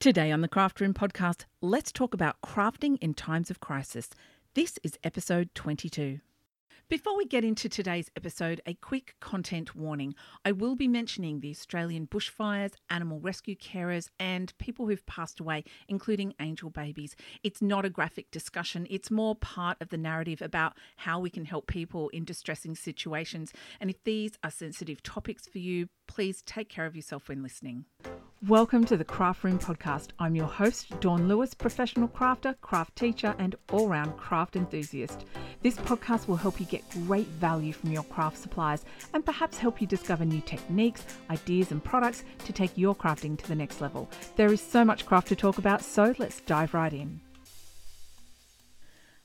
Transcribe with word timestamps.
Today 0.00 0.30
on 0.30 0.42
the 0.42 0.48
Craft 0.48 0.80
Room 0.80 0.94
podcast, 0.94 1.46
let's 1.60 1.90
talk 1.90 2.14
about 2.14 2.40
crafting 2.40 2.98
in 3.00 3.14
times 3.14 3.50
of 3.50 3.58
crisis. 3.58 4.08
This 4.54 4.78
is 4.84 4.96
episode 5.02 5.52
22. 5.56 6.20
Before 6.88 7.16
we 7.16 7.24
get 7.24 7.42
into 7.42 7.68
today's 7.68 8.08
episode, 8.16 8.60
a 8.64 8.74
quick 8.74 9.16
content 9.18 9.74
warning. 9.74 10.14
I 10.44 10.52
will 10.52 10.76
be 10.76 10.86
mentioning 10.86 11.40
the 11.40 11.50
Australian 11.50 12.06
bushfires, 12.06 12.74
animal 12.88 13.18
rescue 13.18 13.56
carers, 13.56 14.08
and 14.20 14.56
people 14.58 14.86
who've 14.86 15.04
passed 15.06 15.40
away, 15.40 15.64
including 15.88 16.32
angel 16.40 16.70
babies. 16.70 17.16
It's 17.42 17.60
not 17.60 17.84
a 17.84 17.90
graphic 17.90 18.30
discussion, 18.30 18.86
it's 18.88 19.10
more 19.10 19.34
part 19.34 19.78
of 19.80 19.88
the 19.88 19.98
narrative 19.98 20.40
about 20.40 20.74
how 20.98 21.18
we 21.18 21.28
can 21.28 21.44
help 21.44 21.66
people 21.66 22.08
in 22.10 22.24
distressing 22.24 22.76
situations. 22.76 23.52
And 23.80 23.90
if 23.90 24.04
these 24.04 24.38
are 24.44 24.52
sensitive 24.52 25.02
topics 25.02 25.48
for 25.48 25.58
you, 25.58 25.88
please 26.06 26.40
take 26.42 26.68
care 26.68 26.86
of 26.86 26.94
yourself 26.94 27.28
when 27.28 27.42
listening. 27.42 27.86
Welcome 28.46 28.84
to 28.84 28.96
the 28.96 29.04
Craft 29.04 29.42
Room 29.42 29.58
podcast. 29.58 30.10
I'm 30.20 30.36
your 30.36 30.46
host, 30.46 31.00
Dawn 31.00 31.26
Lewis, 31.26 31.54
professional 31.54 32.06
crafter, 32.06 32.54
craft 32.60 32.94
teacher, 32.94 33.34
and 33.40 33.56
all 33.72 33.88
round 33.88 34.16
craft 34.16 34.54
enthusiast. 34.54 35.24
This 35.62 35.74
podcast 35.74 36.28
will 36.28 36.36
help 36.36 36.60
you 36.60 36.66
get 36.66 36.88
great 36.90 37.26
value 37.26 37.72
from 37.72 37.90
your 37.90 38.04
craft 38.04 38.38
supplies 38.38 38.84
and 39.12 39.26
perhaps 39.26 39.58
help 39.58 39.80
you 39.80 39.88
discover 39.88 40.24
new 40.24 40.40
techniques, 40.40 41.04
ideas, 41.30 41.72
and 41.72 41.82
products 41.82 42.22
to 42.44 42.52
take 42.52 42.78
your 42.78 42.94
crafting 42.94 43.36
to 43.36 43.48
the 43.48 43.56
next 43.56 43.80
level. 43.80 44.08
There 44.36 44.52
is 44.52 44.60
so 44.60 44.84
much 44.84 45.04
craft 45.04 45.26
to 45.28 45.36
talk 45.36 45.58
about, 45.58 45.82
so 45.82 46.14
let's 46.18 46.40
dive 46.42 46.74
right 46.74 46.92
in. 46.92 47.20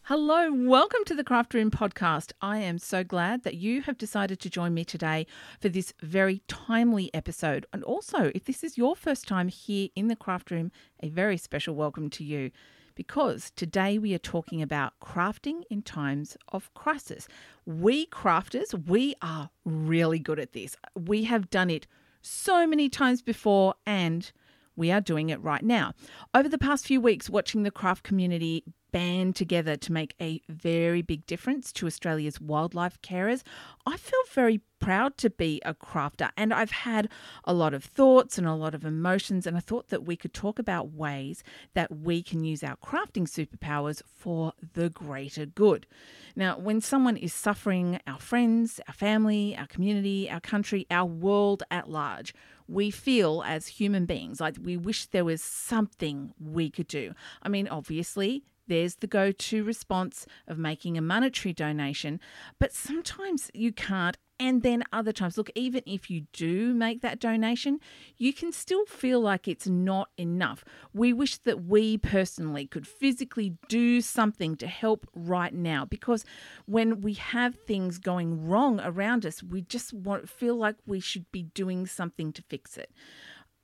Hello, 0.07 0.51
welcome 0.51 1.05
to 1.05 1.15
the 1.15 1.23
Craft 1.23 1.53
Room 1.53 1.71
podcast. 1.71 2.33
I 2.41 2.57
am 2.57 2.77
so 2.77 3.05
glad 3.05 3.43
that 3.43 3.55
you 3.55 3.83
have 3.83 3.97
decided 3.97 4.37
to 4.41 4.49
join 4.49 4.73
me 4.73 4.83
today 4.83 5.25
for 5.61 5.69
this 5.69 5.93
very 6.01 6.41
timely 6.49 7.09
episode. 7.13 7.65
And 7.71 7.85
also, 7.85 8.29
if 8.35 8.43
this 8.43 8.65
is 8.65 8.77
your 8.77 8.97
first 8.97 9.29
time 9.29 9.47
here 9.47 9.87
in 9.95 10.09
the 10.09 10.17
Craft 10.17 10.51
Room, 10.51 10.73
a 11.01 11.07
very 11.07 11.37
special 11.37 11.73
welcome 11.73 12.09
to 12.09 12.23
you 12.25 12.51
because 12.95 13.53
today 13.55 13.97
we 13.97 14.13
are 14.13 14.19
talking 14.19 14.61
about 14.61 14.91
crafting 15.01 15.61
in 15.69 15.81
times 15.81 16.35
of 16.49 16.73
crisis. 16.73 17.29
We 17.65 18.07
crafters, 18.07 18.73
we 18.85 19.15
are 19.21 19.51
really 19.63 20.19
good 20.19 20.37
at 20.37 20.51
this. 20.51 20.75
We 20.99 21.23
have 21.23 21.49
done 21.49 21.69
it 21.69 21.87
so 22.21 22.67
many 22.67 22.89
times 22.89 23.21
before 23.21 23.75
and 23.85 24.29
we 24.75 24.91
are 24.91 25.01
doing 25.01 25.29
it 25.29 25.41
right 25.41 25.63
now. 25.63 25.93
Over 26.33 26.49
the 26.49 26.57
past 26.57 26.85
few 26.85 27.01
weeks, 27.01 27.29
watching 27.29 27.63
the 27.63 27.71
craft 27.71 28.03
community 28.03 28.63
band 28.93 29.35
together 29.35 29.75
to 29.75 29.91
make 29.91 30.15
a 30.21 30.39
very 30.47 31.01
big 31.01 31.25
difference 31.25 31.73
to 31.73 31.87
Australia's 31.87 32.39
wildlife 32.39 33.01
carers. 33.01 33.41
I 33.85 33.97
feel 33.97 34.19
very 34.31 34.61
proud 34.79 35.17
to 35.17 35.29
be 35.29 35.61
a 35.65 35.73
crafter 35.73 36.29
and 36.37 36.53
I've 36.53 36.71
had 36.71 37.09
a 37.45 37.53
lot 37.53 37.73
of 37.73 37.83
thoughts 37.83 38.37
and 38.37 38.45
a 38.45 38.53
lot 38.53 38.75
of 38.75 38.85
emotions 38.85 39.47
and 39.47 39.57
I 39.57 39.61
thought 39.61 39.87
that 39.89 40.05
we 40.05 40.15
could 40.15 40.33
talk 40.33 40.59
about 40.59 40.91
ways 40.91 41.43
that 41.73 41.89
we 41.89 42.21
can 42.21 42.43
use 42.43 42.63
our 42.63 42.75
crafting 42.75 43.23
superpowers 43.23 44.01
for 44.05 44.53
the 44.73 44.89
greater 44.89 45.45
good. 45.45 45.87
Now, 46.35 46.57
when 46.57 46.81
someone 46.81 47.17
is 47.17 47.33
suffering, 47.33 47.99
our 48.05 48.19
friends, 48.19 48.79
our 48.87 48.93
family, 48.93 49.55
our 49.57 49.67
community, 49.67 50.29
our 50.29 50.41
country, 50.41 50.85
our 50.91 51.05
world 51.05 51.63
at 51.71 51.89
large, 51.89 52.33
we 52.67 52.91
feel 52.91 53.43
as 53.45 53.67
human 53.67 54.05
beings 54.05 54.39
like 54.39 54.55
we 54.61 54.77
wish 54.77 55.05
there 55.07 55.25
was 55.25 55.41
something 55.41 56.33
we 56.39 56.69
could 56.69 56.87
do. 56.87 57.13
I 57.41 57.49
mean, 57.49 57.67
obviously, 57.67 58.43
there's 58.67 58.95
the 58.95 59.07
go 59.07 59.31
to 59.31 59.63
response 59.63 60.25
of 60.47 60.57
making 60.57 60.97
a 60.97 61.01
monetary 61.01 61.53
donation, 61.53 62.19
but 62.59 62.73
sometimes 62.73 63.49
you 63.53 63.71
can't. 63.71 64.17
And 64.39 64.63
then 64.63 64.83
other 64.91 65.11
times, 65.13 65.37
look, 65.37 65.51
even 65.55 65.83
if 65.85 66.09
you 66.09 66.25
do 66.33 66.73
make 66.73 67.01
that 67.01 67.19
donation, 67.19 67.79
you 68.17 68.33
can 68.33 68.51
still 68.51 68.85
feel 68.85 69.21
like 69.21 69.47
it's 69.47 69.67
not 69.67 70.09
enough. 70.17 70.65
We 70.91 71.13
wish 71.13 71.37
that 71.37 71.63
we 71.63 71.97
personally 71.97 72.65
could 72.65 72.87
physically 72.87 73.55
do 73.69 74.01
something 74.01 74.55
to 74.57 74.67
help 74.67 75.07
right 75.13 75.53
now 75.53 75.85
because 75.85 76.25
when 76.65 77.01
we 77.01 77.13
have 77.13 77.55
things 77.55 77.99
going 77.99 78.45
wrong 78.45 78.81
around 78.83 79.25
us, 79.25 79.43
we 79.43 79.61
just 79.61 79.93
want 79.93 80.27
feel 80.27 80.55
like 80.55 80.75
we 80.85 80.99
should 80.99 81.31
be 81.31 81.43
doing 81.43 81.85
something 81.85 82.33
to 82.33 82.41
fix 82.41 82.75
it. 82.75 82.91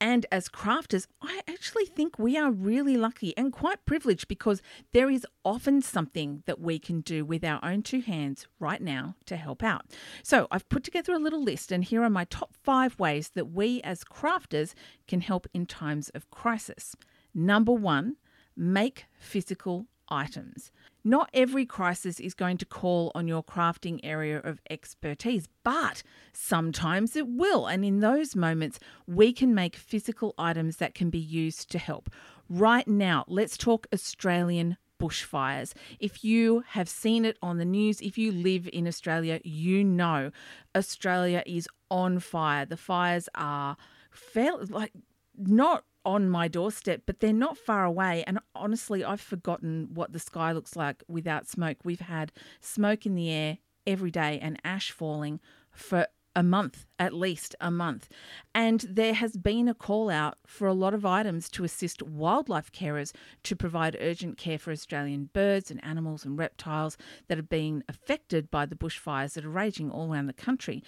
And 0.02 0.26
as 0.32 0.48
crafters, 0.48 1.08
I 1.22 1.42
actually 1.48 1.86
think 1.86 2.18
we 2.18 2.38
are 2.38 2.52
really 2.52 2.96
lucky 2.96 3.36
and 3.36 3.52
quite 3.52 3.86
privileged 3.86 4.28
because 4.28 4.62
there 4.94 5.10
is 5.10 5.26
often 5.44 5.82
something 5.82 6.44
that 6.46 6.62
we 6.62 6.80
can 6.80 7.02
do 7.02 7.26
with 7.26 7.44
our 7.44 7.60
own 7.64 7.82
two 7.82 8.02
hands 8.02 8.48
right 8.60 8.82
now 8.82 9.16
to 9.26 9.36
help 9.36 9.62
out. 9.62 9.86
So 10.24 10.48
I've 10.52 10.70
put 10.70 10.84
together 10.84 11.14
a 11.14 11.20
little 11.20 11.44
list, 11.44 11.72
and 11.72 11.84
here 11.84 12.04
are 12.04 12.10
my 12.10 12.26
top 12.26 12.54
five 12.64 12.98
ways 12.98 13.32
that 13.36 13.52
we 13.52 13.82
as 13.82 14.04
crafters 14.04 14.74
can 15.08 15.22
help 15.22 15.48
in 15.54 15.66
times 15.66 16.10
of 16.10 16.30
crisis. 16.32 16.96
Number 17.34 17.74
one, 17.74 18.16
make 18.56 19.06
physical 19.20 19.88
items. 20.10 20.72
Not 21.10 21.32
every 21.34 21.66
crisis 21.66 22.20
is 22.20 22.36
going 22.36 22.60
to 22.60 22.68
call 22.68 23.12
on 23.16 23.28
your 23.28 23.44
crafting 23.44 24.00
area 24.04 24.38
of 24.38 24.62
expertise, 24.70 25.48
but 25.64 26.04
sometimes 26.34 27.16
it 27.16 27.28
will. 27.28 27.66
And 27.66 27.84
in 27.84 28.00
those 28.00 28.36
moments, 28.36 28.78
we 29.08 29.34
can 29.34 29.56
make 29.56 29.76
physical 29.76 30.36
items 30.38 30.78
that 30.78 30.94
can 30.94 31.10
be 31.10 31.18
used 31.18 31.72
to 31.72 31.80
help. 31.80 32.12
Right 32.48 32.88
now, 32.88 33.26
let's 33.28 33.58
talk 33.58 33.88
Australian 33.92 34.78
bushfires. 35.02 35.74
If 36.00 36.24
you 36.24 36.64
have 36.68 36.88
seen 36.88 37.26
it 37.26 37.38
on 37.42 37.58
the 37.58 37.66
news, 37.66 38.02
if 38.02 38.16
you 38.20 38.32
live 38.32 38.70
in 38.72 38.88
Australia, 38.88 39.42
you 39.44 39.84
know 39.84 40.30
Australia 40.76 41.42
is 41.48 41.68
on 41.90 42.20
fire. 42.20 42.66
The 42.66 42.78
fires 42.78 43.28
are 43.34 43.78
fairly 44.12 44.68
like 44.68 44.92
not 45.36 45.86
on 46.06 46.30
my 46.30 46.48
doorstep, 46.48 47.04
but 47.06 47.20
they're 47.20 47.34
not 47.34 47.58
far 47.58 47.86
away. 47.86 48.24
And 48.26 48.40
honestly, 48.56 49.04
I've 49.04 49.22
forgotten 49.22 49.90
what 49.94 50.14
the 50.14 50.20
sky 50.20 50.52
looks 50.52 50.76
like 50.76 51.04
without 51.08 51.48
smoke. 51.48 51.78
We've 51.84 52.00
had 52.00 52.32
smoke 52.62 53.06
in 53.06 53.16
the 53.16 53.30
air 53.30 53.58
every 53.86 54.12
day 54.12 54.40
and 54.42 54.60
ash 54.64 54.92
falling 54.92 55.40
for 55.72 56.08
a 56.36 56.44
month, 56.44 56.86
at 56.98 57.14
least 57.14 57.56
a 57.60 57.72
month. 57.72 58.08
And 58.54 58.82
there 58.82 59.14
has 59.14 59.36
been 59.36 59.68
a 59.68 59.74
call 59.74 60.10
out 60.10 60.38
for 60.46 60.68
a 60.68 60.74
lot 60.74 60.94
of 60.94 61.06
items 61.06 61.50
to 61.50 61.64
assist 61.64 62.04
wildlife 62.04 62.72
carers 62.72 63.14
to 63.44 63.56
provide 63.56 63.98
urgent 64.00 64.38
care 64.38 64.60
for 64.60 64.72
Australian 64.72 65.30
birds 65.34 65.72
and 65.72 65.84
animals 65.84 66.26
and 66.26 66.38
reptiles 66.38 66.98
that 67.28 67.38
have 67.38 67.50
been 67.50 67.84
affected 67.90 68.52
by 68.52 68.66
the 68.66 68.76
bushfires 68.76 69.34
that 69.34 69.46
are 69.46 69.50
raging 69.50 69.90
all 69.92 70.12
around 70.12 70.28
the 70.28 70.34
country. 70.34 70.84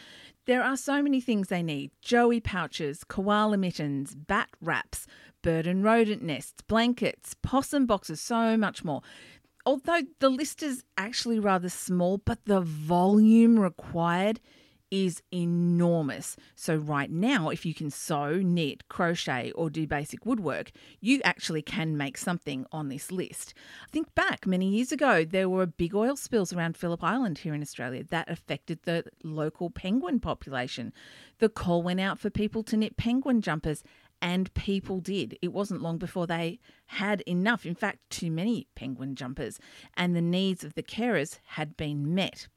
There 0.46 0.64
are 0.64 0.78
so 0.78 1.02
many 1.02 1.22
things 1.22 1.48
they 1.48 1.64
need 1.64 1.92
joey 2.02 2.40
pouches, 2.40 3.04
koala 3.04 3.58
mittens, 3.58 4.16
bat 4.16 4.50
wraps, 4.62 5.08
bird 5.42 5.68
and 5.68 5.84
rodent 5.84 6.22
nests, 6.22 6.62
blankets, 6.68 7.36
possum 7.42 7.86
boxes, 7.86 8.22
so 8.22 8.58
much 8.58 8.84
more 8.84 9.02
although 9.64 10.02
the 10.18 10.30
list 10.30 10.64
is 10.64 10.84
actually 10.98 11.38
rather 11.40 11.70
small, 11.70 12.18
but 12.18 12.40
the 12.46 12.62
volume 12.62 13.60
required 13.60 14.40
is 14.92 15.24
enormous. 15.34 16.36
So, 16.56 16.76
right 16.76 17.10
now, 17.10 17.50
if 17.50 17.66
you 17.66 17.74
can 17.74 17.90
sew, 17.90 18.36
knit, 18.36 18.88
crochet, 18.90 19.52
or 19.52 19.70
do 19.70 19.88
basic 19.88 20.26
woodwork, 20.26 20.72
you 21.00 21.22
actually 21.24 21.62
can 21.62 21.98
make 21.98 22.18
something 22.18 22.66
on 22.72 22.90
this 22.90 23.12
list. 23.12 23.54
Think 23.90 24.14
back 24.14 24.46
many 24.46 24.68
years 24.68 24.92
ago, 24.92 25.24
there 25.24 25.50
were 25.50 25.66
big 25.66 25.96
oil 25.96 26.18
spills 26.18 26.52
around 26.52 26.78
Phillip 26.78 27.04
Island 27.04 27.40
here 27.40 27.54
in 27.54 27.62
Australia 27.62 28.04
that 28.10 28.30
affected 28.30 28.80
the 28.84 29.06
local 29.24 29.70
penguin 29.70 30.20
population. 30.20 30.92
The 31.40 31.50
call 31.50 31.82
went 31.82 32.02
out 32.02 32.20
for 32.20 32.30
people 32.30 32.62
to 32.64 32.78
knit 32.78 32.98
penguin 32.98 33.42
jumpers. 33.42 33.84
And 34.24 34.54
people 34.54 35.00
did. 35.00 35.40
It 35.42 35.52
wasn't 35.52 35.82
long 35.82 35.98
before 35.98 36.28
they 36.28 36.60
had 36.86 37.22
enough, 37.22 37.66
in 37.66 37.74
fact, 37.74 38.08
too 38.12 38.30
many 38.30 38.68
penguin 38.76 39.16
jumpers, 39.16 39.58
and 39.98 40.16
the 40.16 40.22
needs 40.22 40.64
of 40.64 40.76
the 40.76 40.84
carers 40.84 41.40
had 41.44 41.76
been 41.76 42.14
met 42.14 42.48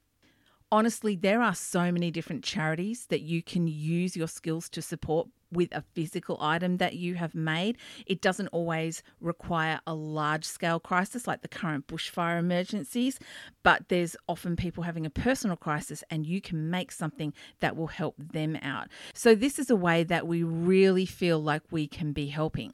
honestly, 0.75 1.15
there 1.15 1.41
are 1.41 1.55
so 1.55 1.93
many 1.93 2.11
different 2.11 2.43
charities 2.43 3.07
that 3.07 3.21
you 3.21 3.45
can 3.45 3.69
use 3.69 4.17
your 4.17 4.27
skills 4.27 4.69
to 4.71 4.83
support 4.83 5.29
with 5.53 5.71
a 5.71 5.85
physical 5.95 6.37
item 6.41 6.79
that 6.79 6.95
you 6.95 7.15
have 7.15 7.33
made. 7.33 7.79
It 8.07 8.21
doesn't 8.21 8.49
always 8.49 9.05
require 9.21 9.79
a 9.87 9.95
large 9.95 10.45
scale 10.45 10.81
crisis 10.81 11.29
like 11.29 11.43
the 11.43 11.49
current 11.49 11.87
bushfire 11.87 12.41
emergencies, 12.41 13.21
but 13.63 13.89
there's 13.89 14.17
often 14.27 14.57
people 14.57 14.83
having 14.83 15.07
a 15.07 15.11
personal 15.11 15.57
crisis 15.57 16.03
and 16.11 16.27
you 16.27 16.41
can 16.41 16.71
make 16.71 16.91
something 16.91 17.33
that 17.61 17.77
will 17.77 17.87
help 17.87 18.17
them 18.19 18.57
out. 18.61 18.89
So, 19.15 19.37
this 19.37 19.61
is 19.61 19.71
a 19.71 19.77
way 19.77 20.03
that 20.03 20.27
we 20.27 20.43
really 20.43 21.07
feel 21.07 21.39
like 21.39 21.63
we 21.71 21.87
can 21.87 22.13
be 22.13 22.27
helping. 22.27 22.73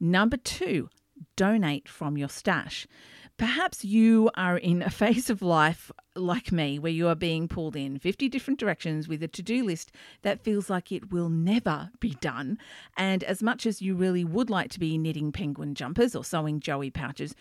Number 0.00 0.36
two, 0.36 0.88
donate 1.36 1.88
from 1.88 2.18
your 2.18 2.28
stash. 2.28 2.88
Perhaps 3.38 3.84
you 3.84 4.30
are 4.34 4.56
in 4.56 4.80
a 4.80 4.90
phase 5.00 5.28
of 5.28 5.42
life 5.42 5.90
like 6.14 6.50
me 6.50 6.78
where 6.78 6.92
you 6.92 7.08
are 7.08 7.14
being 7.14 7.48
pulled 7.48 7.76
in 7.76 7.98
50 7.98 8.28
different 8.28 8.58
directions 8.58 9.08
with 9.08 9.22
a 9.22 9.28
to 9.28 9.42
do 9.42 9.64
list 9.64 9.92
that 10.22 10.42
feels 10.42 10.70
like 10.70 10.90
it 10.90 11.12
will 11.12 11.28
never 11.28 11.90
be 12.00 12.14
done. 12.20 12.58
And 12.96 13.22
as 13.24 13.42
much 13.42 13.66
as 13.66 13.82
you 13.82 13.94
really 13.94 14.24
would 14.24 14.48
like 14.48 14.70
to 14.70 14.80
be 14.80 14.96
knitting 14.96 15.32
penguin 15.32 15.74
jumpers 15.74 16.16
or 16.16 16.24
sewing 16.24 16.60
joey 16.60 16.90
pouches, 16.90 17.34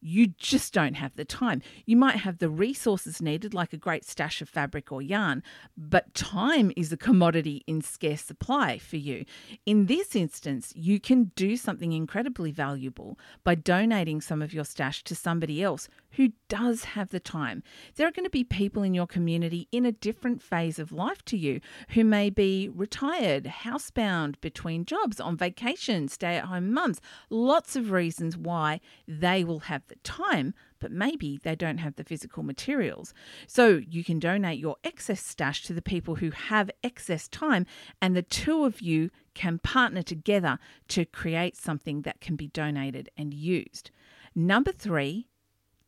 you 0.00 0.28
just 0.38 0.72
don't 0.72 0.94
have 0.94 1.14
the 1.16 1.24
time. 1.24 1.62
You 1.86 1.96
might 1.96 2.16
have 2.16 2.38
the 2.38 2.48
resources 2.48 3.20
needed, 3.20 3.54
like 3.54 3.72
a 3.72 3.78
great 3.78 4.04
stash 4.04 4.40
of 4.40 4.48
fabric 4.48 4.90
or 4.90 5.02
yarn, 5.02 5.42
but 5.76 6.14
time 6.14 6.72
is 6.76 6.92
a 6.92 6.96
commodity 6.96 7.62
in 7.66 7.82
scarce 7.82 8.22
supply 8.22 8.78
for 8.78 8.96
you. 8.96 9.24
In 9.66 9.86
this 9.86 10.16
instance, 10.16 10.72
you 10.74 11.00
can 11.00 11.32
do 11.36 11.56
something 11.56 11.92
incredibly 11.92 12.50
valuable 12.50 13.18
by 13.44 13.54
donating 13.54 14.20
some 14.20 14.42
of 14.42 14.54
your 14.54 14.64
stash 14.64 15.04
to 15.04 15.14
somebody 15.14 15.62
else 15.62 15.88
who 16.12 16.32
does 16.48 16.84
have 16.84 17.10
the 17.10 17.20
time. 17.20 17.62
There 17.96 18.06
are 18.06 18.12
going 18.12 18.24
to 18.24 18.30
be 18.30 18.44
people 18.44 18.82
in 18.82 18.94
your 18.94 19.06
community 19.06 19.68
in 19.70 19.86
a 19.86 19.92
different 19.92 20.42
phase 20.42 20.78
of 20.78 20.92
life 20.92 21.24
to 21.26 21.36
you 21.36 21.60
who 21.90 22.04
may 22.04 22.30
be 22.30 22.68
retired, 22.68 23.44
housebound 23.44 24.40
between 24.40 24.84
jobs, 24.84 25.20
on 25.20 25.36
vacation, 25.36 26.08
stay 26.08 26.36
at 26.36 26.46
home 26.46 26.72
mums. 26.72 27.00
Lots 27.28 27.76
of 27.76 27.90
reasons 27.90 28.36
why 28.36 28.80
they 29.06 29.44
will 29.44 29.60
have 29.60 29.86
the 29.88 29.96
time, 29.96 30.54
but 30.80 30.90
maybe 30.90 31.38
they 31.42 31.54
don't 31.54 31.78
have 31.78 31.96
the 31.96 32.04
physical 32.04 32.42
materials. 32.42 33.14
So 33.46 33.80
you 33.88 34.02
can 34.02 34.18
donate 34.18 34.58
your 34.58 34.76
excess 34.82 35.24
stash 35.24 35.62
to 35.64 35.72
the 35.72 35.82
people 35.82 36.16
who 36.16 36.30
have 36.30 36.70
excess 36.82 37.28
time, 37.28 37.66
and 38.00 38.16
the 38.16 38.22
two 38.22 38.64
of 38.64 38.80
you 38.80 39.10
can 39.34 39.58
partner 39.58 40.02
together 40.02 40.58
to 40.88 41.04
create 41.04 41.56
something 41.56 42.02
that 42.02 42.20
can 42.20 42.36
be 42.36 42.48
donated 42.48 43.08
and 43.16 43.32
used. 43.32 43.90
Number 44.34 44.72
three, 44.72 45.28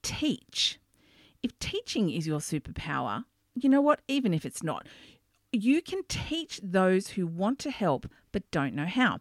teach. 0.02 0.78
If 1.42 1.58
teaching 1.58 2.10
is 2.10 2.26
your 2.26 2.40
superpower, 2.40 3.24
you 3.54 3.68
know 3.68 3.80
what? 3.80 4.00
Even 4.08 4.32
if 4.32 4.44
it's 4.44 4.62
not, 4.62 4.86
you 5.52 5.82
can 5.82 6.02
teach 6.08 6.60
those 6.62 7.08
who 7.08 7.26
want 7.26 7.58
to 7.60 7.70
help 7.70 8.06
but 8.32 8.50
don't 8.50 8.74
know 8.74 8.86
how. 8.86 9.18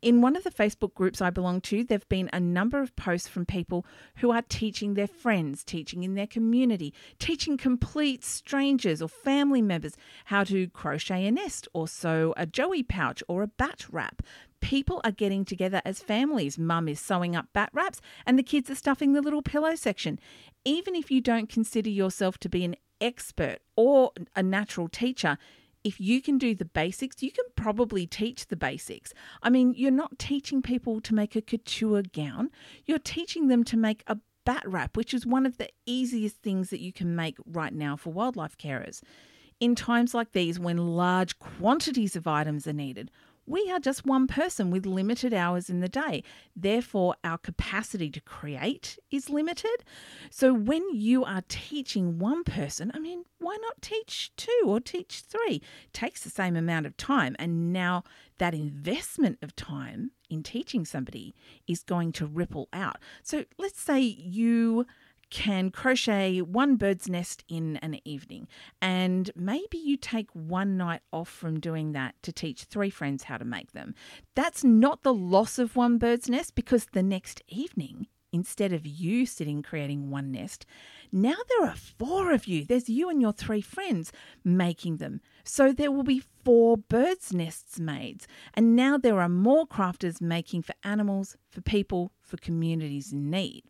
In 0.00 0.20
one 0.20 0.36
of 0.36 0.44
the 0.44 0.50
Facebook 0.50 0.94
groups 0.94 1.20
I 1.20 1.30
belong 1.30 1.60
to, 1.62 1.82
there 1.82 1.98
have 1.98 2.08
been 2.08 2.30
a 2.32 2.38
number 2.38 2.80
of 2.80 2.94
posts 2.94 3.26
from 3.26 3.44
people 3.44 3.84
who 4.18 4.30
are 4.30 4.42
teaching 4.42 4.94
their 4.94 5.08
friends, 5.08 5.64
teaching 5.64 6.04
in 6.04 6.14
their 6.14 6.26
community, 6.26 6.94
teaching 7.18 7.56
complete 7.56 8.24
strangers 8.24 9.02
or 9.02 9.08
family 9.08 9.60
members 9.60 9.96
how 10.26 10.44
to 10.44 10.68
crochet 10.68 11.26
a 11.26 11.32
nest 11.32 11.66
or 11.72 11.88
sew 11.88 12.32
a 12.36 12.46
joey 12.46 12.84
pouch 12.84 13.24
or 13.26 13.42
a 13.42 13.48
bat 13.48 13.86
wrap. 13.90 14.22
People 14.60 15.00
are 15.04 15.10
getting 15.10 15.44
together 15.44 15.80
as 15.84 16.00
families. 16.00 16.58
Mum 16.58 16.88
is 16.88 17.00
sewing 17.00 17.36
up 17.36 17.46
bat 17.52 17.70
wraps 17.72 18.00
and 18.26 18.38
the 18.38 18.42
kids 18.42 18.70
are 18.70 18.74
stuffing 18.74 19.12
the 19.12 19.22
little 19.22 19.42
pillow 19.42 19.74
section. 19.74 20.18
Even 20.64 20.94
if 20.94 21.10
you 21.10 21.20
don't 21.20 21.48
consider 21.48 21.90
yourself 21.90 22.38
to 22.38 22.48
be 22.48 22.64
an 22.64 22.76
expert 23.00 23.58
or 23.76 24.12
a 24.34 24.42
natural 24.42 24.88
teacher, 24.88 25.38
if 25.84 26.00
you 26.00 26.20
can 26.20 26.38
do 26.38 26.54
the 26.54 26.64
basics, 26.64 27.22
you 27.22 27.30
can 27.30 27.44
probably 27.56 28.06
teach 28.06 28.48
the 28.48 28.56
basics. 28.56 29.14
I 29.42 29.50
mean, 29.50 29.74
you're 29.76 29.90
not 29.90 30.18
teaching 30.18 30.60
people 30.60 31.00
to 31.00 31.14
make 31.14 31.36
a 31.36 31.40
couture 31.40 32.02
gown, 32.02 32.50
you're 32.84 32.98
teaching 32.98 33.48
them 33.48 33.64
to 33.64 33.76
make 33.76 34.02
a 34.06 34.18
bat 34.44 34.64
wrap, 34.66 34.96
which 34.96 35.14
is 35.14 35.26
one 35.26 35.46
of 35.46 35.58
the 35.58 35.68
easiest 35.86 36.36
things 36.38 36.70
that 36.70 36.80
you 36.80 36.92
can 36.92 37.14
make 37.14 37.36
right 37.46 37.72
now 37.72 37.96
for 37.96 38.10
wildlife 38.10 38.56
carers. 38.58 39.02
In 39.60 39.74
times 39.74 40.14
like 40.14 40.32
these, 40.32 40.58
when 40.58 40.78
large 40.78 41.38
quantities 41.38 42.14
of 42.14 42.26
items 42.26 42.66
are 42.66 42.72
needed, 42.72 43.10
we 43.48 43.70
are 43.70 43.80
just 43.80 44.04
one 44.04 44.26
person 44.26 44.70
with 44.70 44.84
limited 44.84 45.32
hours 45.32 45.70
in 45.70 45.80
the 45.80 45.88
day. 45.88 46.22
Therefore, 46.54 47.16
our 47.24 47.38
capacity 47.38 48.10
to 48.10 48.20
create 48.20 48.98
is 49.10 49.30
limited. 49.30 49.84
So, 50.30 50.52
when 50.52 50.84
you 50.92 51.24
are 51.24 51.42
teaching 51.48 52.18
one 52.18 52.44
person, 52.44 52.90
I 52.94 52.98
mean, 52.98 53.24
why 53.38 53.56
not 53.60 53.80
teach 53.80 54.32
two 54.36 54.62
or 54.66 54.80
teach 54.80 55.22
three? 55.22 55.62
It 55.84 55.92
takes 55.92 56.22
the 56.22 56.30
same 56.30 56.56
amount 56.56 56.86
of 56.86 56.96
time. 56.96 57.34
And 57.38 57.72
now 57.72 58.04
that 58.38 58.54
investment 58.54 59.38
of 59.42 59.56
time 59.56 60.12
in 60.28 60.42
teaching 60.42 60.84
somebody 60.84 61.34
is 61.66 61.82
going 61.82 62.12
to 62.12 62.26
ripple 62.26 62.68
out. 62.72 62.98
So, 63.22 63.44
let's 63.56 63.80
say 63.80 64.00
you 64.00 64.86
can 65.30 65.70
crochet 65.70 66.40
one 66.40 66.76
bird's 66.76 67.08
nest 67.08 67.44
in 67.48 67.76
an 67.78 67.98
evening, 68.04 68.48
and 68.80 69.30
maybe 69.36 69.78
you 69.78 69.96
take 69.96 70.30
one 70.32 70.76
night 70.76 71.02
off 71.12 71.28
from 71.28 71.60
doing 71.60 71.92
that 71.92 72.14
to 72.22 72.32
teach 72.32 72.64
three 72.64 72.90
friends 72.90 73.24
how 73.24 73.36
to 73.36 73.44
make 73.44 73.72
them. 73.72 73.94
That's 74.34 74.64
not 74.64 75.02
the 75.02 75.14
loss 75.14 75.58
of 75.58 75.76
one 75.76 75.98
bird's 75.98 76.28
nest 76.28 76.54
because 76.54 76.86
the 76.86 77.02
next 77.02 77.42
evening, 77.48 78.06
instead 78.32 78.72
of 78.72 78.86
you 78.86 79.26
sitting 79.26 79.62
creating 79.62 80.10
one 80.10 80.32
nest, 80.32 80.66
now 81.10 81.36
there 81.48 81.68
are 81.68 81.76
four 81.76 82.32
of 82.32 82.46
you. 82.46 82.64
There's 82.64 82.88
you 82.88 83.08
and 83.08 83.20
your 83.20 83.32
three 83.32 83.62
friends 83.62 84.12
making 84.44 84.98
them. 84.98 85.20
So 85.44 85.72
there 85.72 85.90
will 85.90 86.02
be 86.02 86.22
four 86.44 86.76
birds' 86.76 87.32
nests 87.32 87.80
made. 87.80 88.26
And 88.54 88.76
now 88.76 88.98
there 88.98 89.20
are 89.20 89.28
more 89.28 89.66
crafters 89.66 90.20
making 90.20 90.62
for 90.62 90.74
animals, 90.84 91.36
for 91.50 91.62
people, 91.62 92.12
for 92.20 92.36
communities 92.36 93.12
in 93.12 93.30
need. 93.30 93.64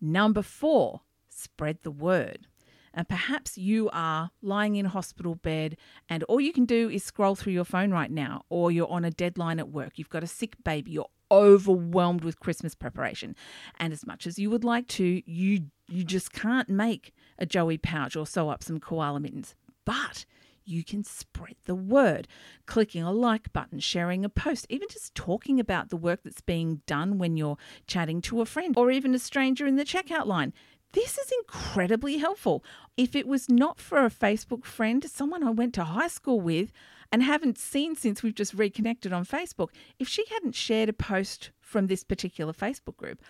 Number 0.00 0.42
four, 0.42 1.02
spread 1.28 1.78
the 1.82 1.90
word. 1.90 2.46
And 2.92 3.06
perhaps 3.06 3.58
you 3.58 3.90
are 3.92 4.30
lying 4.40 4.76
in 4.76 4.86
a 4.86 4.88
hospital 4.88 5.34
bed 5.34 5.76
and 6.08 6.22
all 6.24 6.40
you 6.40 6.52
can 6.52 6.64
do 6.64 6.88
is 6.88 7.04
scroll 7.04 7.34
through 7.34 7.52
your 7.52 7.64
phone 7.64 7.90
right 7.90 8.10
now, 8.10 8.44
or 8.48 8.72
you're 8.72 8.90
on 8.90 9.04
a 9.04 9.10
deadline 9.10 9.58
at 9.58 9.68
work, 9.68 9.92
you've 9.96 10.08
got 10.08 10.24
a 10.24 10.26
sick 10.26 10.56
baby, 10.64 10.92
you're 10.92 11.10
overwhelmed 11.30 12.24
with 12.24 12.40
Christmas 12.40 12.74
preparation. 12.74 13.36
And 13.78 13.92
as 13.92 14.06
much 14.06 14.26
as 14.26 14.38
you 14.38 14.48
would 14.50 14.64
like 14.64 14.88
to, 14.88 15.22
you 15.30 15.66
you 15.88 16.04
just 16.04 16.32
can't 16.32 16.68
make 16.68 17.12
a 17.38 17.46
Joey 17.46 17.78
pouch 17.78 18.16
or 18.16 18.26
sew 18.26 18.48
up 18.48 18.62
some 18.62 18.80
koala 18.80 19.20
mittens. 19.20 19.54
But 19.84 20.24
you 20.66 20.84
can 20.84 21.04
spread 21.04 21.56
the 21.64 21.74
word. 21.74 22.28
Clicking 22.66 23.02
a 23.02 23.12
like 23.12 23.52
button, 23.52 23.80
sharing 23.80 24.24
a 24.24 24.28
post, 24.28 24.66
even 24.68 24.88
just 24.90 25.14
talking 25.14 25.60
about 25.60 25.90
the 25.90 25.96
work 25.96 26.20
that's 26.24 26.40
being 26.40 26.82
done 26.86 27.18
when 27.18 27.36
you're 27.36 27.58
chatting 27.86 28.20
to 28.22 28.40
a 28.40 28.46
friend 28.46 28.74
or 28.76 28.90
even 28.90 29.14
a 29.14 29.18
stranger 29.18 29.66
in 29.66 29.76
the 29.76 29.84
checkout 29.84 30.26
line. 30.26 30.52
This 30.92 31.18
is 31.18 31.32
incredibly 31.42 32.18
helpful. 32.18 32.64
If 32.96 33.14
it 33.14 33.26
was 33.26 33.50
not 33.50 33.80
for 33.80 34.04
a 34.04 34.10
Facebook 34.10 34.64
friend, 34.64 35.04
someone 35.04 35.42
I 35.42 35.50
went 35.50 35.74
to 35.74 35.84
high 35.84 36.08
school 36.08 36.40
with, 36.40 36.72
and 37.12 37.22
haven't 37.22 37.58
seen 37.58 37.94
since 37.94 38.22
we've 38.22 38.34
just 38.34 38.54
reconnected 38.54 39.12
on 39.12 39.24
Facebook, 39.24 39.68
if 39.98 40.08
she 40.08 40.24
hadn't 40.30 40.54
shared 40.54 40.88
a 40.88 40.92
post 40.92 41.50
from 41.60 41.86
this 41.86 42.02
particular 42.02 42.52
Facebook 42.52 42.96
group, 42.96 43.22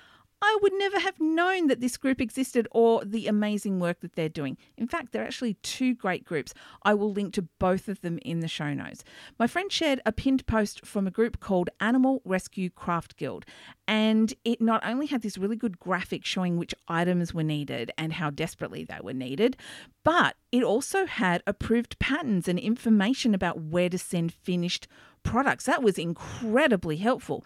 I 0.42 0.58
would 0.60 0.72
never 0.74 0.98
have 0.98 1.18
known 1.18 1.68
that 1.68 1.80
this 1.80 1.96
group 1.96 2.20
existed 2.20 2.68
or 2.70 3.04
the 3.04 3.26
amazing 3.26 3.80
work 3.80 4.00
that 4.00 4.14
they're 4.14 4.28
doing. 4.28 4.58
In 4.76 4.86
fact, 4.86 5.12
there 5.12 5.22
are 5.22 5.26
actually 5.26 5.54
two 5.54 5.94
great 5.94 6.24
groups. 6.24 6.52
I 6.82 6.92
will 6.94 7.10
link 7.10 7.32
to 7.34 7.42
both 7.58 7.88
of 7.88 8.02
them 8.02 8.18
in 8.22 8.40
the 8.40 8.48
show 8.48 8.74
notes. 8.74 9.02
My 9.38 9.46
friend 9.46 9.72
shared 9.72 10.00
a 10.04 10.12
pinned 10.12 10.46
post 10.46 10.84
from 10.84 11.06
a 11.06 11.10
group 11.10 11.40
called 11.40 11.70
Animal 11.80 12.20
Rescue 12.24 12.68
Craft 12.68 13.16
Guild, 13.16 13.46
and 13.88 14.34
it 14.44 14.60
not 14.60 14.84
only 14.84 15.06
had 15.06 15.22
this 15.22 15.38
really 15.38 15.56
good 15.56 15.78
graphic 15.78 16.24
showing 16.24 16.58
which 16.58 16.74
items 16.86 17.32
were 17.32 17.42
needed 17.42 17.90
and 17.96 18.12
how 18.12 18.28
desperately 18.28 18.84
they 18.84 18.98
were 19.02 19.14
needed, 19.14 19.56
but 20.04 20.36
it 20.52 20.62
also 20.62 21.06
had 21.06 21.42
approved 21.46 21.98
patterns 21.98 22.46
and 22.46 22.58
information 22.58 23.34
about 23.34 23.60
where 23.60 23.88
to 23.88 23.98
send 23.98 24.32
finished 24.32 24.86
products. 25.22 25.64
That 25.64 25.82
was 25.82 25.98
incredibly 25.98 26.96
helpful. 26.96 27.44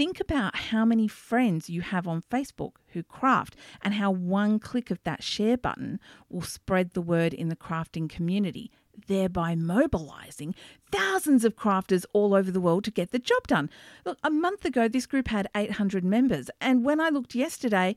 Think 0.00 0.18
about 0.18 0.56
how 0.56 0.86
many 0.86 1.08
friends 1.08 1.68
you 1.68 1.82
have 1.82 2.08
on 2.08 2.22
Facebook 2.22 2.76
who 2.94 3.02
craft 3.02 3.54
and 3.82 3.92
how 3.92 4.10
one 4.10 4.58
click 4.58 4.90
of 4.90 5.02
that 5.02 5.22
share 5.22 5.58
button 5.58 6.00
will 6.30 6.40
spread 6.40 6.94
the 6.94 7.02
word 7.02 7.34
in 7.34 7.50
the 7.50 7.54
crafting 7.54 8.08
community, 8.08 8.70
thereby 9.08 9.54
mobilizing 9.54 10.54
thousands 10.90 11.44
of 11.44 11.54
crafters 11.54 12.06
all 12.14 12.34
over 12.34 12.50
the 12.50 12.62
world 12.62 12.84
to 12.84 12.90
get 12.90 13.10
the 13.10 13.18
job 13.18 13.46
done. 13.46 13.68
Look, 14.06 14.16
a 14.24 14.30
month 14.30 14.64
ago, 14.64 14.88
this 14.88 15.04
group 15.04 15.28
had 15.28 15.48
800 15.54 16.02
members, 16.02 16.48
and 16.62 16.82
when 16.82 16.98
I 16.98 17.10
looked 17.10 17.34
yesterday, 17.34 17.94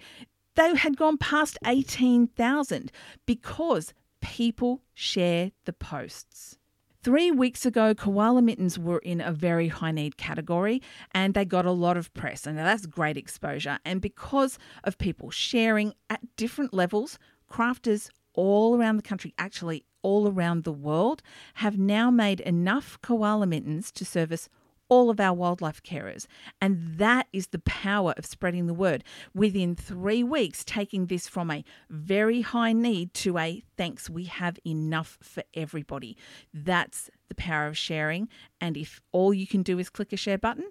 they 0.56 0.76
had 0.76 0.98
gone 0.98 1.18
past 1.18 1.58
18,000 1.66 2.92
because 3.26 3.94
people 4.20 4.82
share 4.94 5.52
the 5.64 5.72
posts. 5.72 6.58
Three 7.04 7.32
weeks 7.32 7.66
ago, 7.66 7.94
koala 7.94 8.42
mittens 8.42 8.80
were 8.80 9.00
in 9.00 9.20
a 9.20 9.34
very 9.34 9.68
high 9.68 9.92
need 9.92 10.16
category 10.16 10.82
and 11.12 11.34
they 11.34 11.44
got 11.44 11.66
a 11.66 11.72
lot 11.72 11.98
of 11.98 12.14
press, 12.14 12.48
and 12.48 12.58
that's 12.58 12.86
great 12.86 13.18
exposure. 13.18 13.78
And 13.84 14.00
because 14.00 14.58
of 14.86 14.98
people 14.98 15.30
sharing 15.30 15.96
at 16.10 16.22
different 16.38 16.74
levels, 16.74 17.20
crafters 17.52 18.10
all 18.36 18.78
around 18.78 18.96
the 18.96 19.04
country, 19.04 19.34
actually 19.38 19.84
all 20.02 20.30
around 20.30 20.64
the 20.64 20.72
world, 20.72 21.22
have 21.56 21.78
now 21.78 22.10
made 22.10 22.40
enough 22.40 22.98
koala 23.02 23.48
mittens 23.48 23.92
to 23.92 24.06
service 24.06 24.48
all 24.90 25.10
of 25.10 25.20
our 25.20 25.34
wildlife 25.34 25.82
carers. 25.84 26.28
And 26.62 26.98
that 26.98 27.28
is 27.34 27.48
the 27.48 27.60
power 27.60 28.14
of 28.18 28.26
spreading 28.26 28.68
the 28.68 28.74
word. 28.74 29.04
Within 29.34 29.76
three 29.76 30.24
weeks, 30.24 30.64
taking 30.64 31.08
this 31.08 31.28
from 31.28 31.52
a 31.52 31.64
very 31.90 32.42
high 32.42 32.74
need 32.74 33.14
to 33.16 33.38
a 33.38 33.64
thanks, 33.78 34.10
we 34.10 34.26
have 34.26 34.60
enough 34.66 35.18
for 35.22 35.44
everybody. 35.54 36.18
That's 36.54 37.10
the 37.30 37.36
power 37.36 37.68
of 37.68 37.78
sharing. 37.78 38.30
And 38.62 38.78
if 38.78 39.02
all 39.12 39.34
you 39.34 39.48
can 39.48 39.64
do 39.64 39.80
is 39.80 39.90
click 39.90 40.14
a 40.14 40.18
share 40.18 40.38
button, 40.38 40.70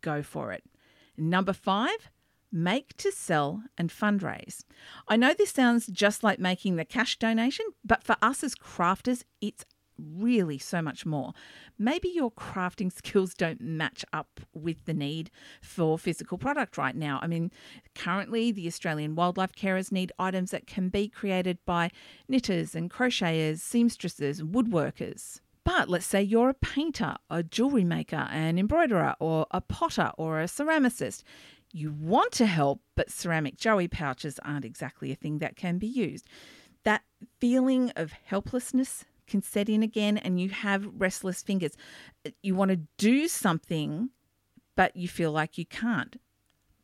go 0.00 0.22
for 0.22 0.52
it. 0.52 0.64
Number 1.16 1.52
five, 1.52 2.10
make 2.52 2.96
to 2.98 3.10
sell 3.10 3.62
and 3.78 3.90
fundraise. 3.90 4.64
I 5.08 5.16
know 5.16 5.32
this 5.32 5.50
sounds 5.50 5.86
just 5.86 6.22
like 6.22 6.38
making 6.38 6.76
the 6.76 6.84
cash 6.84 7.18
donation, 7.18 7.66
but 7.84 8.04
for 8.04 8.16
us 8.20 8.44
as 8.44 8.54
crafters, 8.54 9.24
it's 9.40 9.64
really 9.98 10.58
so 10.58 10.82
much 10.82 11.04
more. 11.06 11.32
Maybe 11.78 12.08
your 12.08 12.30
crafting 12.30 12.92
skills 12.96 13.34
don't 13.34 13.60
match 13.60 14.04
up 14.12 14.40
with 14.54 14.84
the 14.84 14.94
need 14.94 15.30
for 15.60 15.98
physical 15.98 16.38
product 16.38 16.76
right 16.76 16.96
now. 16.96 17.18
I 17.22 17.26
mean, 17.26 17.50
currently 17.94 18.52
the 18.52 18.66
Australian 18.66 19.14
wildlife 19.14 19.52
carers 19.52 19.92
need 19.92 20.12
items 20.18 20.50
that 20.50 20.66
can 20.66 20.88
be 20.88 21.08
created 21.08 21.58
by 21.64 21.90
knitters 22.28 22.74
and 22.74 22.90
crocheters, 22.90 23.60
seamstresses, 23.60 24.40
and 24.40 24.54
woodworkers. 24.54 25.40
But 25.64 25.88
let's 25.88 26.06
say 26.06 26.22
you're 26.22 26.50
a 26.50 26.54
painter, 26.54 27.16
a 27.30 27.42
jewelry 27.42 27.84
maker, 27.84 28.28
an 28.30 28.58
embroiderer, 28.58 29.14
or 29.20 29.46
a 29.52 29.60
potter, 29.60 30.10
or 30.18 30.40
a 30.40 30.46
ceramicist. 30.46 31.22
You 31.72 31.92
want 31.92 32.32
to 32.32 32.46
help, 32.46 32.80
but 32.96 33.10
ceramic 33.10 33.56
joey 33.56 33.88
pouches 33.88 34.38
aren't 34.44 34.64
exactly 34.64 35.12
a 35.12 35.16
thing 35.16 35.38
that 35.38 35.56
can 35.56 35.78
be 35.78 35.86
used. 35.86 36.26
That 36.84 37.02
feeling 37.38 37.92
of 37.94 38.12
helplessness 38.12 39.04
can 39.32 39.42
set 39.42 39.68
in 39.68 39.82
again, 39.82 40.18
and 40.18 40.38
you 40.38 40.50
have 40.50 40.86
restless 40.96 41.42
fingers. 41.42 41.72
You 42.42 42.54
want 42.54 42.70
to 42.70 42.80
do 42.98 43.26
something, 43.26 44.10
but 44.76 44.94
you 44.94 45.08
feel 45.08 45.32
like 45.32 45.56
you 45.56 45.64
can't. 45.64 46.16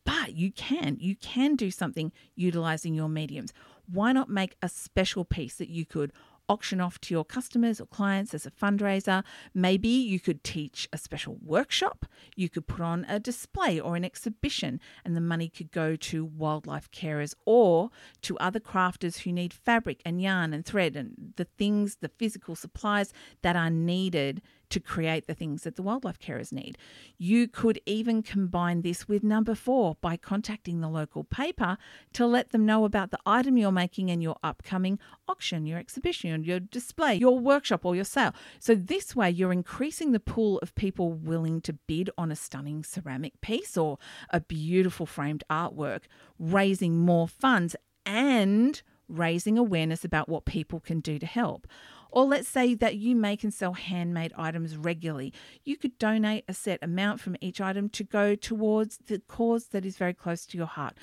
But 0.04 0.34
you 0.34 0.50
can. 0.50 0.96
You 0.98 1.14
can 1.14 1.54
do 1.54 1.70
something 1.70 2.10
utilizing 2.34 2.94
your 2.94 3.10
mediums. 3.10 3.52
Why 3.86 4.12
not 4.12 4.30
make 4.30 4.56
a 4.62 4.68
special 4.70 5.26
piece 5.26 5.56
that 5.56 5.68
you 5.68 5.84
could 5.84 6.10
auction 6.48 6.80
off 6.80 7.00
to 7.02 7.14
your 7.14 7.24
customers 7.24 7.80
or 7.80 7.86
clients 7.86 8.34
as 8.34 8.46
a 8.46 8.50
fundraiser. 8.50 9.22
Maybe 9.54 9.88
you 9.88 10.20
could 10.20 10.42
teach 10.44 10.88
a 10.92 10.98
special 10.98 11.38
workshop. 11.42 12.06
You 12.36 12.48
could 12.48 12.66
put 12.66 12.80
on 12.80 13.04
a 13.08 13.18
display 13.20 13.78
or 13.80 13.96
an 13.96 14.04
exhibition, 14.04 14.80
and 15.04 15.16
the 15.16 15.20
money 15.20 15.48
could 15.48 15.70
go 15.72 15.96
to 15.96 16.24
wildlife 16.24 16.90
carers 16.90 17.34
or 17.44 17.90
to 18.22 18.38
other 18.38 18.60
crafters 18.60 19.18
who 19.18 19.32
need 19.32 19.52
fabric 19.52 20.00
and 20.04 20.20
yarn 20.20 20.52
and 20.52 20.64
thread 20.64 20.96
and 20.96 21.32
the 21.36 21.44
things, 21.44 21.98
the 22.00 22.08
physical 22.08 22.56
supplies 22.56 23.12
that 23.42 23.56
are 23.56 23.70
needed 23.70 24.42
to 24.70 24.80
create 24.80 25.26
the 25.26 25.34
things 25.34 25.62
that 25.62 25.76
the 25.76 25.82
wildlife 25.82 26.18
carers 26.18 26.52
need. 26.52 26.76
You 27.16 27.48
could 27.48 27.80
even 27.86 28.22
combine 28.22 28.82
this 28.82 29.08
with 29.08 29.22
number 29.22 29.54
four 29.54 29.96
by 30.00 30.16
contacting 30.16 30.80
the 30.80 30.88
local 30.88 31.24
paper 31.24 31.78
to 32.12 32.26
let 32.26 32.50
them 32.50 32.66
know 32.66 32.84
about 32.84 33.10
the 33.10 33.18
item 33.24 33.56
you're 33.56 33.72
making 33.72 34.10
and 34.10 34.22
your 34.22 34.36
upcoming 34.42 34.98
auction, 35.28 35.66
your 35.66 35.78
exhibition, 35.78 36.44
your 36.44 36.60
display, 36.60 37.14
your 37.14 37.38
workshop, 37.38 37.84
or 37.84 37.94
your 37.94 38.04
sale. 38.04 38.34
So, 38.58 38.74
this 38.74 39.14
way, 39.16 39.30
you're 39.30 39.52
increasing 39.52 40.12
the 40.12 40.20
pool 40.20 40.58
of 40.58 40.74
people 40.74 41.12
willing 41.12 41.60
to 41.62 41.72
bid 41.72 42.10
on 42.18 42.30
a 42.30 42.36
stunning 42.36 42.84
ceramic 42.84 43.40
piece 43.40 43.76
or 43.76 43.98
a 44.30 44.40
beautiful 44.40 45.06
framed 45.06 45.44
artwork, 45.50 46.02
raising 46.38 46.96
more 46.96 47.28
funds 47.28 47.76
and 48.04 48.82
raising 49.08 49.56
awareness 49.56 50.04
about 50.04 50.28
what 50.28 50.44
people 50.44 50.80
can 50.80 51.00
do 51.00 51.18
to 51.18 51.26
help. 51.26 51.66
Or 52.10 52.24
let's 52.24 52.48
say 52.48 52.74
that 52.74 52.96
you 52.96 53.14
make 53.14 53.44
and 53.44 53.52
sell 53.52 53.74
handmade 53.74 54.32
items 54.36 54.76
regularly. 54.76 55.32
You 55.64 55.76
could 55.76 55.98
donate 55.98 56.44
a 56.48 56.54
set 56.54 56.78
amount 56.82 57.20
from 57.20 57.36
each 57.40 57.60
item 57.60 57.88
to 57.90 58.04
go 58.04 58.34
towards 58.34 58.98
the 59.06 59.20
cause 59.20 59.66
that 59.68 59.84
is 59.84 59.96
very 59.96 60.14
close 60.14 60.46
to 60.46 60.56
your 60.58 60.66
heart. 60.66 60.96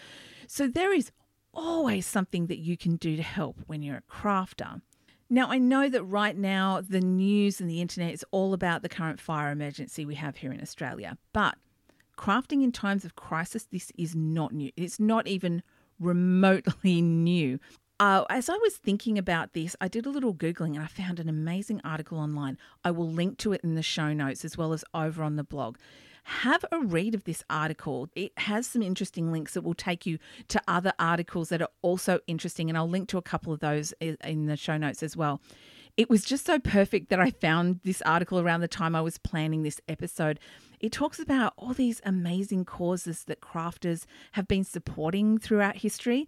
So 0.48 0.68
there 0.68 0.94
is 0.94 1.12
always 1.54 2.06
something 2.06 2.48
that 2.48 2.60
you 2.60 2.78
can 2.78 2.98
do 2.98 3.16
to 3.16 3.24
help 3.24 3.58
when 3.68 3.82
you're 3.82 3.98
a 3.98 4.12
crafter. 4.12 4.82
Now, 5.30 5.50
I 5.50 5.58
know 5.58 5.90
that 5.90 6.04
right 6.04 6.38
now 6.38 6.82
the 6.82 7.00
news 7.00 7.60
and 7.60 7.70
the 7.70 7.82
internet 7.82 8.14
is 8.14 8.26
all 8.32 8.54
about 8.54 8.84
the 8.84 8.90
current 8.90 9.20
fire 9.20 9.52
emergency 9.52 10.06
we 10.06 10.16
have 10.16 10.38
here 10.38 10.52
in 10.52 10.62
Australia, 10.62 11.18
but 11.34 11.56
crafting 12.18 12.64
in 12.64 12.72
times 12.72 13.06
of 13.06 13.16
crisis, 13.16 13.68
this 13.72 13.92
is 13.98 14.16
not 14.16 14.54
new. 14.54 14.72
It's 14.76 15.00
not 15.00 15.28
even 15.28 15.64
remotely 16.00 17.02
new. 17.02 17.60
Uh, 17.98 18.25
as 18.30 18.50
I 18.50 18.58
was 18.58 18.75
thinking 18.75 19.18
about 19.18 19.54
this, 19.54 19.75
I 19.80 19.88
did 19.88 20.06
a 20.06 20.10
little 20.10 20.34
Googling 20.34 20.75
and 20.75 20.84
I 20.84 20.88
found 20.88 21.20
an 21.20 21.30
amazing 21.30 21.80
article 21.86 22.18
online. 22.18 22.58
I 22.84 22.92
will 22.92 23.10
link 23.10 23.38
to 23.40 23.54
it 23.54 23.62
in 23.64 23.75
the 23.75 23.82
show 23.82 24.12
notes 24.12 24.44
as 24.44 24.58
well 24.58 24.74
as 24.74 24.84
over 24.94 25.24
on 25.24 25.38
the 25.38 25.46
blog. 25.46 25.78
Have 26.25 26.66
a 26.72 26.80
read 26.80 27.16
of 27.16 27.24
this 27.24 27.44
article. 27.50 28.10
It 28.16 28.34
has 28.38 28.68
some 28.68 28.82
interesting 28.82 29.32
links 29.32 29.54
that 29.54 29.62
will 29.62 29.75
take 29.75 30.06
you 30.06 30.18
to 30.50 30.62
other 30.68 30.92
articles 31.00 31.50
that 31.50 31.62
are 31.62 31.70
also 31.84 32.20
interesting, 32.28 32.68
and 32.68 32.78
I'll 32.78 32.90
link 32.90 33.08
to 33.10 33.18
a 33.18 33.22
couple 33.22 33.54
of 33.54 33.60
those 33.60 33.94
in 34.02 34.48
the 34.48 34.58
show 34.58 34.75
notes 34.75 35.04
as 35.04 35.16
well. 35.16 35.40
It 35.96 36.10
was 36.10 36.25
just 36.25 36.46
so 36.46 36.60
perfect 36.60 37.10
that 37.10 37.22
I 37.22 37.30
found 37.30 37.80
this 37.84 38.02
article 38.02 38.40
around 38.40 38.62
the 38.62 38.68
time 38.68 38.96
I 38.96 39.02
was 39.02 39.18
planning 39.20 39.62
this 39.64 39.80
episode. 39.88 40.40
It 40.82 40.92
talks 40.92 41.20
about 41.20 41.54
all 41.58 41.74
these 41.74 42.02
amazing 42.04 42.66
causes 42.66 43.24
that 43.25 43.40
crafters 43.40 44.06
have 44.34 44.48
been 44.48 44.66
supporting 44.66 45.38
throughout 45.38 45.78
history. 45.78 46.28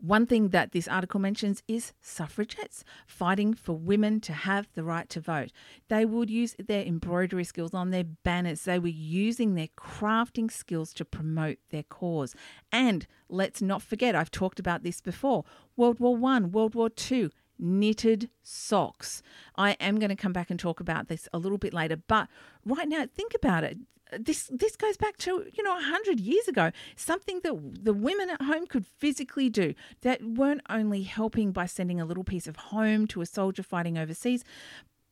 One 0.00 0.24
thing 0.24 0.48
that 0.48 0.72
this 0.72 0.88
article 0.88 1.20
mentions 1.20 1.62
is 1.68 1.92
suffragettes 2.00 2.84
fighting 3.06 3.52
for 3.52 3.74
women 3.74 4.20
to 4.20 4.32
have 4.32 4.66
the 4.74 4.82
right 4.82 5.06
to 5.10 5.20
vote. 5.20 5.52
They 5.88 6.06
would 6.06 6.30
use 6.30 6.56
their 6.58 6.82
embroidery 6.84 7.44
skills 7.44 7.74
on 7.74 7.90
their 7.90 8.04
banners. 8.04 8.62
They 8.64 8.78
were 8.78 8.88
using 8.88 9.54
their 9.54 9.68
crafting 9.78 10.50
skills 10.50 10.94
to 10.94 11.04
promote 11.04 11.58
their 11.70 11.82
cause. 11.82 12.34
And 12.72 13.06
let's 13.28 13.60
not 13.60 13.82
forget, 13.82 14.16
I've 14.16 14.30
talked 14.30 14.58
about 14.58 14.84
this 14.84 15.02
before 15.02 15.44
World 15.76 16.00
War 16.00 16.16
One, 16.16 16.50
World 16.50 16.74
War 16.74 16.88
Two, 16.88 17.30
knitted 17.60 18.30
socks. 18.42 19.22
I 19.56 19.72
am 19.72 19.98
going 19.98 20.10
to 20.10 20.16
come 20.16 20.32
back 20.32 20.50
and 20.50 20.58
talk 20.58 20.80
about 20.80 21.08
this 21.08 21.28
a 21.32 21.38
little 21.38 21.58
bit 21.58 21.74
later, 21.74 21.96
but 21.96 22.28
right 22.64 22.88
now, 22.88 23.06
think 23.06 23.34
about 23.34 23.64
it. 23.64 23.78
This 24.18 24.50
this 24.52 24.74
goes 24.74 24.96
back 24.96 25.18
to 25.18 25.46
you 25.52 25.62
know 25.62 25.74
100 25.74 26.18
years 26.18 26.48
ago 26.48 26.72
something 26.96 27.42
that 27.44 27.84
the 27.84 27.92
women 27.92 28.28
at 28.28 28.42
home 28.42 28.66
could 28.66 28.84
physically 28.84 29.48
do 29.48 29.72
that 30.00 30.20
weren't 30.24 30.62
only 30.68 31.04
helping 31.04 31.52
by 31.52 31.66
sending 31.66 32.00
a 32.00 32.04
little 32.04 32.24
piece 32.24 32.48
of 32.48 32.56
home 32.56 33.06
to 33.06 33.20
a 33.20 33.26
soldier 33.26 33.62
fighting 33.62 33.96
overseas 33.96 34.42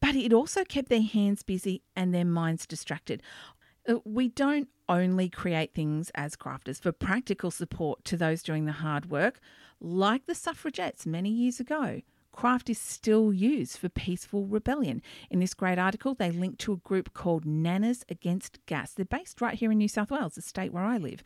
but 0.01 0.17
it 0.17 0.33
also 0.33 0.65
kept 0.65 0.89
their 0.89 1.03
hands 1.03 1.45
busy 1.45 1.83
and 1.95 2.13
their 2.13 2.25
minds 2.25 2.67
distracted. 2.67 3.23
Uh, 3.89 3.97
we 4.05 4.29
don't 4.29 4.69
only 4.89 5.29
create 5.29 5.75
things 5.75 6.11
as 6.15 6.35
crafters 6.35 6.81
for 6.81 6.91
practical 6.91 7.51
support 7.51 8.05
to 8.05 8.17
those 8.17 8.43
doing 8.43 8.65
the 8.65 8.73
hard 8.73 9.11
work 9.11 9.39
like 9.81 10.27
the 10.27 10.35
suffragettes 10.35 11.07
many 11.07 11.29
years 11.29 11.61
ago 11.61 12.01
craft 12.39 12.71
is 12.71 12.79
still 12.79 13.33
used 13.33 13.77
for 13.77 13.89
peaceful 13.89 14.47
rebellion. 14.47 15.03
In 15.29 15.41
this 15.41 15.55
great 15.55 15.77
article, 15.77 16.15
they 16.15 16.31
link 16.31 16.57
to 16.59 16.73
a 16.73 16.77
group 16.77 17.13
called 17.13 17.45
Nannas 17.45 18.05
Against 18.09 18.65
Gas. 18.67 18.93
They're 18.93 19.05
based 19.05 19.41
right 19.41 19.57
here 19.59 19.73
in 19.73 19.79
New 19.79 19.89
South 19.89 20.13
Wales, 20.13 20.37
the 20.37 20.43
state 20.43 20.73
where 20.73 20.85
I 20.85 20.99
live. 20.99 21.25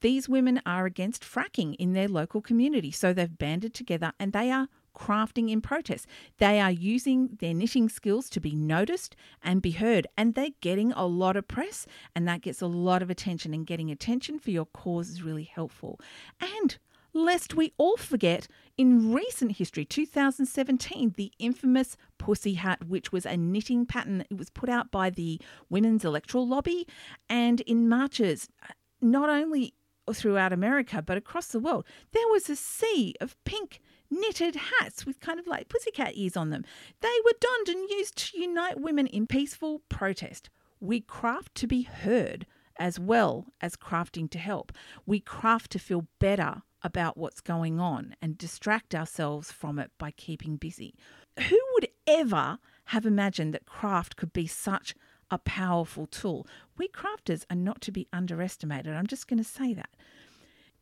These 0.00 0.26
women 0.26 0.62
are 0.64 0.86
against 0.86 1.22
fracking 1.22 1.76
in 1.78 1.92
their 1.92 2.08
local 2.08 2.40
community, 2.40 2.90
so 2.90 3.12
they've 3.12 3.36
banded 3.36 3.74
together 3.74 4.12
and 4.18 4.32
they 4.32 4.50
are 4.50 4.68
crafting 4.98 5.50
in 5.50 5.60
protest. 5.60 6.06
They 6.38 6.58
are 6.62 6.70
using 6.70 7.36
their 7.40 7.52
knitting 7.52 7.90
skills 7.90 8.30
to 8.30 8.40
be 8.40 8.54
noticed 8.54 9.14
and 9.42 9.60
be 9.60 9.72
heard, 9.72 10.06
and 10.16 10.34
they're 10.34 10.48
getting 10.62 10.92
a 10.92 11.04
lot 11.04 11.36
of 11.36 11.46
press, 11.46 11.86
and 12.16 12.26
that 12.26 12.40
gets 12.40 12.62
a 12.62 12.66
lot 12.66 13.02
of 13.02 13.10
attention. 13.10 13.52
And 13.52 13.66
getting 13.66 13.90
attention 13.90 14.38
for 14.38 14.50
your 14.50 14.64
cause 14.64 15.10
is 15.10 15.22
really 15.22 15.44
helpful. 15.44 16.00
And 16.40 16.78
lest 17.14 17.54
we 17.54 17.72
all 17.78 17.96
forget, 17.96 18.48
in 18.76 19.12
recent 19.12 19.52
history, 19.52 19.84
2017, 19.84 21.14
the 21.16 21.32
infamous 21.38 21.96
Pussy 22.18 22.54
Hat, 22.54 22.86
which 22.86 23.12
was 23.12 23.24
a 23.24 23.36
knitting 23.36 23.86
pattern, 23.86 24.24
it 24.28 24.36
was 24.36 24.50
put 24.50 24.68
out 24.68 24.90
by 24.90 25.08
the 25.10 25.40
Women's 25.70 26.04
Electoral 26.04 26.46
Lobby, 26.46 26.86
and 27.28 27.60
in 27.62 27.88
marches, 27.88 28.48
uh, 28.62 28.72
not 29.00 29.30
only 29.30 29.74
throughout 30.12 30.52
America 30.52 31.00
but 31.00 31.16
across 31.16 31.46
the 31.46 31.60
world, 31.60 31.86
there 32.12 32.28
was 32.28 32.50
a 32.50 32.56
sea 32.56 33.14
of 33.20 33.42
pink 33.44 33.80
knitted 34.10 34.56
hats 34.56 35.06
with 35.06 35.20
kind 35.20 35.40
of 35.40 35.46
like 35.46 35.68
pussycat 35.68 36.12
ears 36.14 36.36
on 36.36 36.50
them. 36.50 36.64
They 37.00 37.16
were 37.24 37.32
donned 37.40 37.68
and 37.68 37.88
used 37.90 38.16
to 38.18 38.38
unite 38.38 38.80
women 38.80 39.06
in 39.06 39.26
peaceful 39.26 39.82
protest. 39.88 40.50
We 40.80 41.00
craft 41.00 41.54
to 41.56 41.66
be 41.66 41.82
heard 41.82 42.46
as 42.78 42.98
well 42.98 43.46
as 43.60 43.76
crafting 43.76 44.30
to 44.30 44.38
help. 44.38 44.72
We 45.06 45.20
craft 45.20 45.72
to 45.72 45.78
feel 45.78 46.06
better 46.18 46.62
about 46.82 47.16
what's 47.16 47.40
going 47.40 47.80
on 47.80 48.14
and 48.20 48.36
distract 48.36 48.94
ourselves 48.94 49.50
from 49.50 49.78
it 49.78 49.90
by 49.98 50.10
keeping 50.10 50.56
busy. 50.56 50.94
Who 51.38 51.60
would 51.72 51.88
ever 52.06 52.58
have 52.86 53.06
imagined 53.06 53.54
that 53.54 53.66
craft 53.66 54.16
could 54.16 54.32
be 54.32 54.46
such 54.46 54.94
a 55.30 55.38
powerful 55.38 56.06
tool? 56.06 56.46
We 56.76 56.88
crafters 56.88 57.44
are 57.50 57.56
not 57.56 57.80
to 57.82 57.92
be 57.92 58.08
underestimated. 58.12 58.94
I'm 58.94 59.06
just 59.06 59.26
going 59.28 59.42
to 59.42 59.48
say 59.48 59.72
that. 59.74 59.90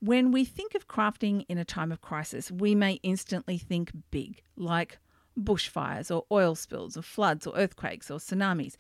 When 0.01 0.33
we 0.33 0.45
think 0.45 0.75
of 0.75 0.89
crafting 0.89 1.45
in 1.49 1.59
a 1.59 1.65
time 1.65 1.93
of 1.93 2.01
crisis, 2.01 2.51
we 2.51 2.75
may 2.75 2.95
instantly 3.05 3.57
think 3.57 3.93
big, 4.11 4.43
like 4.57 4.99
bushfires 5.39 6.15
or 6.15 6.25
oil 6.33 6.57
spills 6.57 6.97
or 6.97 7.03
floods 7.03 7.47
or 7.47 7.57
earthquakes 7.57 8.11
or 8.11 8.19
tsunamis. 8.19 8.75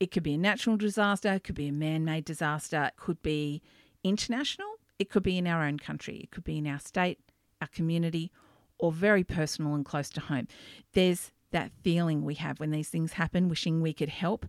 It 0.00 0.10
could 0.10 0.22
be 0.22 0.34
a 0.34 0.38
natural 0.38 0.76
disaster, 0.76 1.32
it 1.32 1.44
could 1.44 1.54
be 1.54 1.68
a 1.68 1.72
man 1.72 2.04
made 2.04 2.24
disaster, 2.24 2.84
it 2.84 2.96
could 2.96 3.20
be 3.22 3.62
international, 4.04 4.68
it 4.98 5.10
could 5.10 5.22
be 5.22 5.38
in 5.38 5.46
our 5.46 5.64
own 5.64 5.78
country, 5.78 6.18
it 6.18 6.30
could 6.30 6.44
be 6.44 6.58
in 6.58 6.66
our 6.66 6.78
state, 6.78 7.18
our 7.60 7.68
community, 7.68 8.30
or 8.78 8.92
very 8.92 9.24
personal 9.24 9.74
and 9.74 9.84
close 9.84 10.08
to 10.10 10.20
home. 10.20 10.46
There's 10.92 11.32
that 11.50 11.72
feeling 11.82 12.24
we 12.24 12.34
have 12.34 12.60
when 12.60 12.70
these 12.70 12.88
things 12.88 13.14
happen, 13.14 13.48
wishing 13.48 13.80
we 13.80 13.92
could 13.92 14.08
help, 14.08 14.46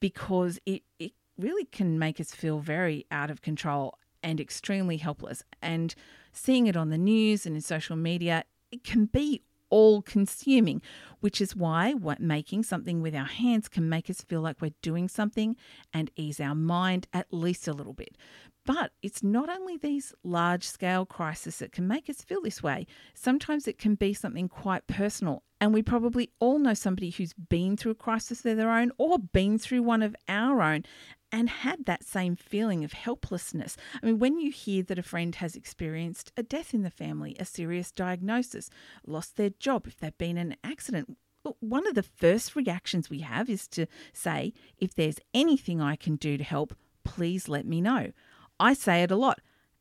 because 0.00 0.58
it, 0.66 0.82
it 0.98 1.12
really 1.38 1.64
can 1.64 1.98
make 1.98 2.20
us 2.20 2.32
feel 2.32 2.58
very 2.58 3.06
out 3.10 3.30
of 3.30 3.40
control 3.40 3.98
and 4.22 4.40
extremely 4.40 4.98
helpless. 4.98 5.42
And 5.62 5.94
seeing 6.32 6.66
it 6.66 6.76
on 6.76 6.90
the 6.90 6.98
news 6.98 7.46
and 7.46 7.54
in 7.54 7.62
social 7.62 7.96
media, 7.96 8.44
it 8.70 8.84
can 8.84 9.06
be 9.06 9.42
all 9.72 10.02
consuming, 10.02 10.82
which 11.20 11.40
is 11.40 11.56
why 11.56 11.94
what 11.94 12.20
making 12.20 12.62
something 12.62 13.00
with 13.00 13.16
our 13.16 13.24
hands 13.24 13.68
can 13.68 13.88
make 13.88 14.10
us 14.10 14.20
feel 14.20 14.42
like 14.42 14.60
we're 14.60 14.74
doing 14.82 15.08
something 15.08 15.56
and 15.94 16.10
ease 16.14 16.38
our 16.38 16.54
mind 16.54 17.08
at 17.12 17.26
least 17.32 17.66
a 17.66 17.72
little 17.72 17.94
bit. 17.94 18.16
But 18.64 18.92
it's 19.02 19.22
not 19.22 19.48
only 19.48 19.76
these 19.76 20.12
large 20.22 20.68
scale 20.68 21.04
crises 21.06 21.58
that 21.58 21.72
can 21.72 21.88
make 21.88 22.08
us 22.08 22.22
feel 22.22 22.42
this 22.42 22.62
way. 22.62 22.86
Sometimes 23.14 23.66
it 23.66 23.78
can 23.78 23.96
be 23.96 24.14
something 24.14 24.48
quite 24.48 24.86
personal. 24.86 25.42
And 25.60 25.72
we 25.72 25.82
probably 25.82 26.30
all 26.38 26.58
know 26.58 26.74
somebody 26.74 27.10
who's 27.10 27.32
been 27.32 27.76
through 27.76 27.92
a 27.92 27.96
crisis 27.96 28.44
of 28.44 28.56
their 28.56 28.70
own 28.70 28.92
or 28.98 29.18
been 29.18 29.58
through 29.58 29.82
one 29.82 30.02
of 30.02 30.14
our 30.28 30.60
own 30.60 30.84
and 31.32 31.48
had 31.48 31.86
that 31.86 32.04
same 32.04 32.36
feeling 32.36 32.84
of 32.84 32.92
helplessness. 32.92 33.76
I 34.02 34.06
mean, 34.06 34.18
when 34.18 34.38
you 34.38 34.52
hear 34.52 34.82
that 34.84 34.98
a 34.98 35.02
friend 35.02 35.34
has 35.36 35.56
experienced 35.56 36.30
a 36.36 36.42
death 36.42 36.74
in 36.74 36.82
the 36.82 36.90
family, 36.90 37.34
a 37.40 37.46
serious 37.46 37.90
diagnosis, 37.90 38.68
lost 39.06 39.36
their 39.36 39.50
job, 39.50 39.86
if 39.86 39.96
they've 39.96 40.16
been 40.18 40.36
in 40.36 40.52
an 40.52 40.58
accident, 40.62 41.16
one 41.60 41.86
of 41.88 41.94
the 41.94 42.02
first 42.02 42.54
reactions 42.54 43.08
we 43.08 43.20
have 43.20 43.48
is 43.48 43.66
to 43.68 43.86
say, 44.12 44.52
if 44.78 44.94
there's 44.94 45.18
anything 45.32 45.80
I 45.80 45.96
can 45.96 46.16
do 46.16 46.36
to 46.36 46.44
help, 46.44 46.74
please 47.02 47.48
let 47.48 47.66
me 47.66 47.80
know. 47.80 48.12
I 48.60 48.74
say 48.74 49.02
it 49.02 49.10
a 49.10 49.16
lot. 49.16 49.40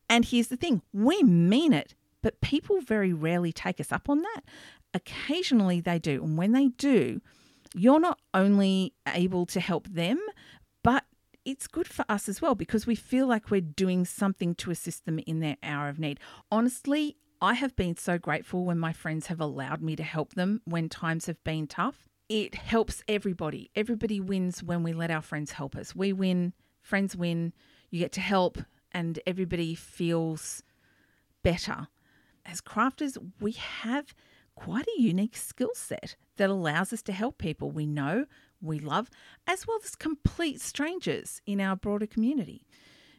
And 0.09 0.25
here's 0.25 0.47
the 0.47 0.57
thing 0.57 0.81
we 0.93 1.21
mean 1.21 1.73
it, 1.73 1.95
but 2.23 2.41
people 2.41 2.81
very 2.81 3.13
rarely 3.13 3.51
take 3.51 3.79
us 3.79 3.91
up 3.91 4.09
on 4.09 4.21
that. 4.21 4.41
Occasionally 4.93 5.81
they 5.81 5.99
do. 5.99 6.23
And 6.23 6.37
when 6.37 6.53
they 6.53 6.69
do, 6.69 7.21
you're 7.75 7.99
not 7.99 8.19
only 8.33 8.93
able 9.07 9.45
to 9.47 9.59
help 9.59 9.87
them, 9.87 10.19
it's 11.45 11.67
good 11.67 11.87
for 11.87 12.05
us 12.07 12.29
as 12.29 12.41
well 12.41 12.55
because 12.55 12.85
we 12.85 12.95
feel 12.95 13.27
like 13.27 13.49
we're 13.49 13.61
doing 13.61 14.05
something 14.05 14.55
to 14.55 14.71
assist 14.71 15.05
them 15.05 15.19
in 15.19 15.39
their 15.39 15.57
hour 15.63 15.89
of 15.89 15.99
need. 15.99 16.19
Honestly, 16.51 17.17
I 17.41 17.55
have 17.55 17.75
been 17.75 17.97
so 17.97 18.17
grateful 18.17 18.65
when 18.65 18.77
my 18.77 18.93
friends 18.93 19.27
have 19.27 19.41
allowed 19.41 19.81
me 19.81 19.95
to 19.95 20.03
help 20.03 20.33
them 20.33 20.61
when 20.65 20.89
times 20.89 21.25
have 21.25 21.43
been 21.43 21.67
tough. 21.67 22.07
It 22.29 22.55
helps 22.55 23.03
everybody. 23.07 23.71
Everybody 23.75 24.19
wins 24.19 24.61
when 24.61 24.83
we 24.83 24.93
let 24.93 25.11
our 25.11 25.21
friends 25.21 25.53
help 25.53 25.75
us. 25.75 25.95
We 25.95 26.13
win, 26.13 26.53
friends 26.81 27.15
win, 27.15 27.53
you 27.89 27.99
get 27.99 28.11
to 28.13 28.21
help, 28.21 28.59
and 28.91 29.19
everybody 29.25 29.73
feels 29.73 30.63
better. 31.43 31.87
As 32.45 32.61
crafters, 32.61 33.17
we 33.39 33.53
have 33.53 34.13
quite 34.55 34.87
a 34.97 35.01
unique 35.01 35.35
skill 35.35 35.71
set 35.73 36.15
that 36.37 36.49
allows 36.49 36.93
us 36.93 37.01
to 37.03 37.11
help 37.11 37.37
people 37.37 37.71
we 37.71 37.85
know, 37.85 38.25
we 38.61 38.79
love, 38.79 39.09
as 39.47 39.67
well 39.67 39.79
as 39.83 39.95
complete 39.95 40.61
strangers 40.61 41.41
in 41.45 41.59
our 41.59 41.75
broader 41.75 42.07
community. 42.07 42.65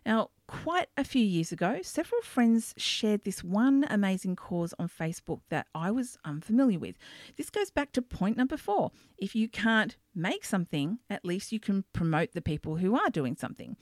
Now, 0.05 0.31
quite 0.49 0.89
a 0.97 1.05
few 1.05 1.25
years 1.25 1.53
ago, 1.53 1.79
several 1.83 2.21
friends 2.23 2.75
shared 2.77 3.25
this 3.25 3.45
one 3.45 3.87
amazing 3.89 4.37
cause 4.37 4.75
on 4.79 4.89
Facebook 4.89 5.41
that 5.49 5.67
I 5.75 5.91
was 5.91 6.19
unfamiliar 6.25 6.79
with. 6.79 6.97
This 7.37 7.51
goes 7.51 7.71
back 7.71 7.93
to 7.93 8.03
point 8.03 8.37
number 8.37 8.57
four. 8.57 8.91
If 9.17 9.37
you 9.37 9.49
can't 9.49 9.97
make 10.15 10.45
something, 10.45 10.99
at 11.09 11.25
least 11.25 11.53
you 11.53 11.61
can 11.61 11.85
promote 11.93 12.33
the 12.33 12.43
people 12.43 12.77
who 12.77 12.97
are 12.97 13.11
doing 13.11 13.37
something. 13.37 13.77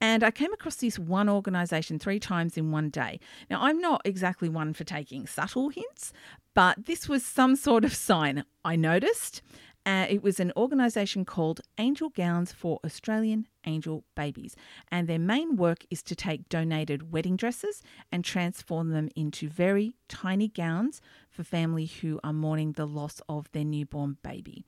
And 0.00 0.24
I 0.24 0.30
came 0.30 0.52
across 0.52 0.76
this 0.76 0.98
one 0.98 1.28
organization 1.28 1.98
three 1.98 2.18
times 2.18 2.56
in 2.56 2.72
one 2.72 2.88
day. 2.88 3.20
Now, 3.50 3.62
I'm 3.62 3.80
not 3.80 4.00
exactly 4.04 4.48
one 4.48 4.72
for 4.72 4.84
taking 4.84 5.26
subtle 5.26 5.68
hints, 5.68 6.12
but 6.54 6.86
this 6.86 7.08
was 7.08 7.24
some 7.24 7.54
sort 7.54 7.84
of 7.84 7.94
sign 7.94 8.44
I 8.64 8.76
noticed. 8.76 9.42
Uh, 9.86 10.04
it 10.10 10.20
was 10.20 10.40
an 10.40 10.52
organisation 10.56 11.24
called 11.24 11.60
Angel 11.78 12.08
Gowns 12.08 12.50
for 12.50 12.80
Australian 12.84 13.46
Angel 13.66 14.04
Babies, 14.16 14.56
and 14.90 15.06
their 15.06 15.18
main 15.18 15.54
work 15.56 15.86
is 15.90 16.02
to 16.04 16.16
take 16.16 16.48
donated 16.48 17.12
wedding 17.12 17.36
dresses 17.36 17.82
and 18.10 18.24
transform 18.24 18.90
them 18.90 19.08
into 19.14 19.48
very 19.48 19.94
tiny 20.08 20.48
gowns 20.48 21.00
for 21.30 21.44
families 21.44 21.98
who 22.00 22.18
are 22.24 22.32
mourning 22.32 22.72
the 22.72 22.86
loss 22.86 23.20
of 23.28 23.50
their 23.52 23.64
newborn 23.64 24.16
baby. 24.22 24.64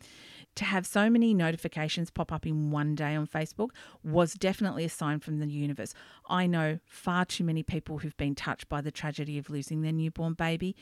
To 0.57 0.65
have 0.65 0.87
so 0.87 1.09
many 1.09 1.35
notifications 1.35 2.11
pop 2.11 2.33
up 2.33 2.47
in 2.47 2.71
one 2.71 2.95
day 2.95 3.15
on 3.15 3.27
Facebook 3.27 3.71
was 4.05 4.35
definitely 4.35 4.85
a 4.85 4.89
sign 4.89 5.21
from 5.21 5.39
the 5.39 5.49
universe. 5.49 5.95
I 6.29 6.47
know 6.47 6.79
far 6.85 7.25
too 7.25 7.45
many 7.45 7.63
people 7.63 7.99
who've 7.99 8.17
been 8.17 8.35
touched 8.35 8.69
by 8.69 8.81
the 8.81 8.91
tragedy 8.91 9.39
of 9.39 9.51
losing 9.51 9.83
their 9.83 9.93
newborn 9.93 10.35
baby, 10.35 10.77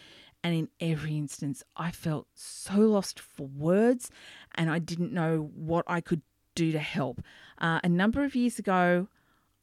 and 0.47 0.55
in 0.55 0.69
every 0.79 1.19
instance, 1.19 1.65
I 1.76 1.91
felt 1.91 2.29
so 2.37 2.79
lost 2.79 3.19
for 3.19 3.49
words 3.49 4.12
and 4.55 4.71
I 4.71 4.79
didn't 4.79 5.12
know 5.12 5.50
what 5.57 5.85
I 5.88 6.00
could 6.00 6.23
do 6.55 6.71
to 6.71 6.79
help. 6.79 7.21
Uh, 7.59 7.81
a 7.83 7.88
number 7.88 8.23
of 8.23 8.37
years 8.37 8.57
ago, 8.61 9.09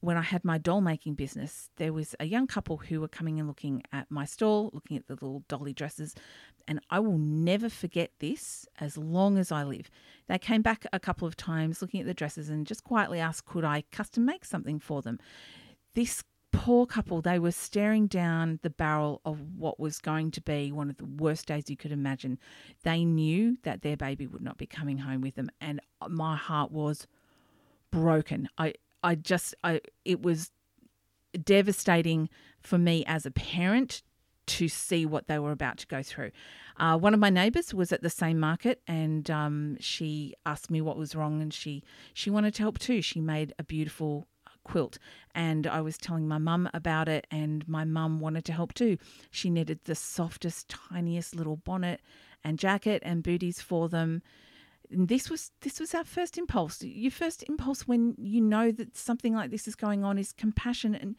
when 0.01 0.17
I 0.17 0.21
had 0.23 0.43
my 0.43 0.57
doll 0.57 0.81
making 0.81 1.13
business, 1.13 1.69
there 1.77 1.93
was 1.93 2.15
a 2.19 2.25
young 2.25 2.47
couple 2.47 2.75
who 2.75 2.99
were 2.99 3.07
coming 3.07 3.39
and 3.39 3.47
looking 3.47 3.81
at 3.93 4.11
my 4.11 4.25
stall, 4.25 4.71
looking 4.73 4.97
at 4.97 5.07
the 5.07 5.13
little 5.13 5.45
dolly 5.47 5.71
dresses, 5.71 6.15
and 6.67 6.81
I 6.89 6.99
will 6.99 7.17
never 7.17 7.69
forget 7.69 8.11
this 8.19 8.67
as 8.77 8.97
long 8.97 9.37
as 9.37 9.53
I 9.53 9.63
live. 9.63 9.89
They 10.27 10.37
came 10.37 10.61
back 10.61 10.85
a 10.91 10.99
couple 10.99 11.29
of 11.29 11.37
times 11.37 11.81
looking 11.81 12.01
at 12.01 12.07
the 12.07 12.13
dresses 12.13 12.49
and 12.49 12.67
just 12.67 12.83
quietly 12.83 13.21
asked, 13.21 13.45
could 13.45 13.63
I 13.63 13.85
custom 13.93 14.25
make 14.25 14.43
something 14.43 14.79
for 14.79 15.01
them? 15.01 15.17
This 15.95 16.25
poor 16.53 16.85
couple, 16.85 17.21
they 17.21 17.39
were 17.39 17.51
staring 17.51 18.07
down 18.07 18.59
the 18.61 18.69
barrel 18.69 19.19
of 19.25 19.57
what 19.57 19.79
was 19.79 19.99
going 19.99 20.31
to 20.31 20.41
be 20.41 20.71
one 20.71 20.89
of 20.89 20.95
the 20.97 21.05
worst 21.05 21.47
days 21.47 21.69
you 21.69 21.75
could 21.75 21.91
imagine. 21.91 22.39
They 22.83 23.03
knew 23.03 23.57
that 23.63 23.81
their 23.81 23.97
baby 23.97 24.25
would 24.27 24.41
not 24.41 24.57
be 24.57 24.65
coming 24.65 24.99
home 24.99 25.19
with 25.19 25.35
them, 25.35 25.49
and 25.59 25.81
my 26.07 26.37
heart 26.37 26.71
was 26.71 27.07
broken. 27.91 28.47
I, 28.57 28.75
I 29.03 29.15
just, 29.15 29.53
I, 29.63 29.81
it 30.05 30.21
was 30.21 30.51
devastating 31.43 32.29
for 32.61 32.77
me 32.77 33.03
as 33.05 33.25
a 33.25 33.31
parent 33.31 34.03
to 34.45 34.67
see 34.67 35.05
what 35.05 35.27
they 35.27 35.39
were 35.39 35.51
about 35.51 35.77
to 35.79 35.87
go 35.87 36.03
through. 36.03 36.31
Uh, 36.77 36.97
one 36.97 37.13
of 37.13 37.19
my 37.19 37.29
neighbours 37.29 37.73
was 37.73 37.91
at 37.91 38.01
the 38.01 38.09
same 38.09 38.39
market, 38.39 38.81
and 38.87 39.29
um, 39.31 39.77
she 39.79 40.33
asked 40.45 40.69
me 40.69 40.81
what 40.81 40.97
was 40.97 41.15
wrong, 41.15 41.41
and 41.41 41.53
she 41.53 41.83
she 42.13 42.29
wanted 42.29 42.53
to 42.55 42.61
help 42.61 42.77
too. 42.79 43.01
She 43.01 43.19
made 43.19 43.53
a 43.57 43.63
beautiful 43.63 44.27
quilt 44.63 44.97
and 45.35 45.67
I 45.67 45.81
was 45.81 45.97
telling 45.97 46.27
my 46.27 46.37
mum 46.37 46.69
about 46.73 47.07
it 47.07 47.27
and 47.31 47.67
my 47.67 47.85
mum 47.85 48.19
wanted 48.19 48.45
to 48.45 48.53
help 48.53 48.73
too. 48.73 48.97
She 49.31 49.49
knitted 49.49 49.79
the 49.83 49.95
softest 49.95 50.69
tiniest 50.69 51.35
little 51.35 51.57
bonnet 51.57 52.01
and 52.43 52.59
jacket 52.59 53.01
and 53.05 53.23
booties 53.23 53.61
for 53.61 53.89
them. 53.89 54.21
And 54.91 55.07
this 55.07 55.29
was 55.29 55.51
this 55.61 55.79
was 55.79 55.95
our 55.95 56.03
first 56.03 56.37
impulse. 56.37 56.83
Your 56.83 57.11
first 57.11 57.43
impulse 57.49 57.87
when 57.87 58.15
you 58.19 58.41
know 58.41 58.71
that 58.71 58.95
something 58.95 59.33
like 59.33 59.49
this 59.49 59.67
is 59.67 59.75
going 59.75 60.03
on 60.03 60.17
is 60.17 60.33
compassion 60.33 60.93
and 60.93 61.15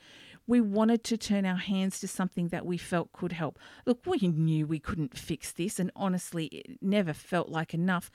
we 0.47 0.61
wanted 0.61 1.03
to 1.05 1.17
turn 1.17 1.47
our 1.47 1.57
hands 1.57 1.99
to 2.01 2.09
something 2.09 2.49
that 2.49 2.67
we 2.67 2.77
felt 2.77 3.13
could 3.13 3.33
help. 3.33 3.59
Look, 3.87 4.07
we 4.07 4.19
knew 4.29 4.67
we 4.67 4.79
couldn't 4.79 5.19
fix 5.19 5.51
this 5.53 5.81
and 5.81 5.91
honestly 5.97 6.47
it 6.47 6.79
never 6.83 7.13
felt 7.15 7.49
like 7.49 7.75
enough, 7.75 8.11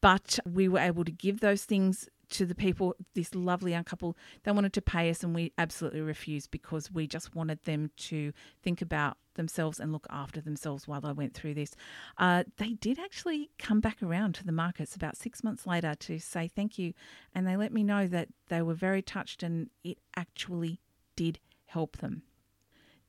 but 0.00 0.38
we 0.44 0.66
were 0.66 0.78
able 0.78 1.04
to 1.04 1.12
give 1.12 1.40
those 1.40 1.64
things 1.64 2.08
to 2.30 2.46
the 2.46 2.54
people, 2.54 2.94
this 3.14 3.34
lovely 3.34 3.72
young 3.72 3.84
couple, 3.84 4.16
they 4.42 4.52
wanted 4.52 4.72
to 4.72 4.82
pay 4.82 5.10
us 5.10 5.22
and 5.22 5.34
we 5.34 5.52
absolutely 5.58 6.00
refused 6.00 6.50
because 6.50 6.90
we 6.90 7.06
just 7.06 7.34
wanted 7.34 7.62
them 7.64 7.90
to 7.96 8.32
think 8.62 8.82
about 8.82 9.16
themselves 9.34 9.78
and 9.78 9.92
look 9.92 10.06
after 10.10 10.40
themselves 10.40 10.88
while 10.88 11.00
they 11.00 11.12
went 11.12 11.34
through 11.34 11.54
this. 11.54 11.74
Uh, 12.18 12.44
they 12.56 12.72
did 12.74 12.98
actually 12.98 13.50
come 13.58 13.80
back 13.80 14.02
around 14.02 14.34
to 14.34 14.44
the 14.44 14.52
markets 14.52 14.96
about 14.96 15.16
six 15.16 15.44
months 15.44 15.66
later 15.66 15.94
to 15.94 16.18
say 16.18 16.48
thank 16.48 16.78
you. 16.78 16.92
And 17.34 17.46
they 17.46 17.56
let 17.56 17.72
me 17.72 17.84
know 17.84 18.06
that 18.08 18.28
they 18.48 18.62
were 18.62 18.74
very 18.74 19.02
touched 19.02 19.42
and 19.42 19.70
it 19.84 19.98
actually 20.16 20.80
did 21.14 21.38
help 21.66 21.98
them. 21.98 22.22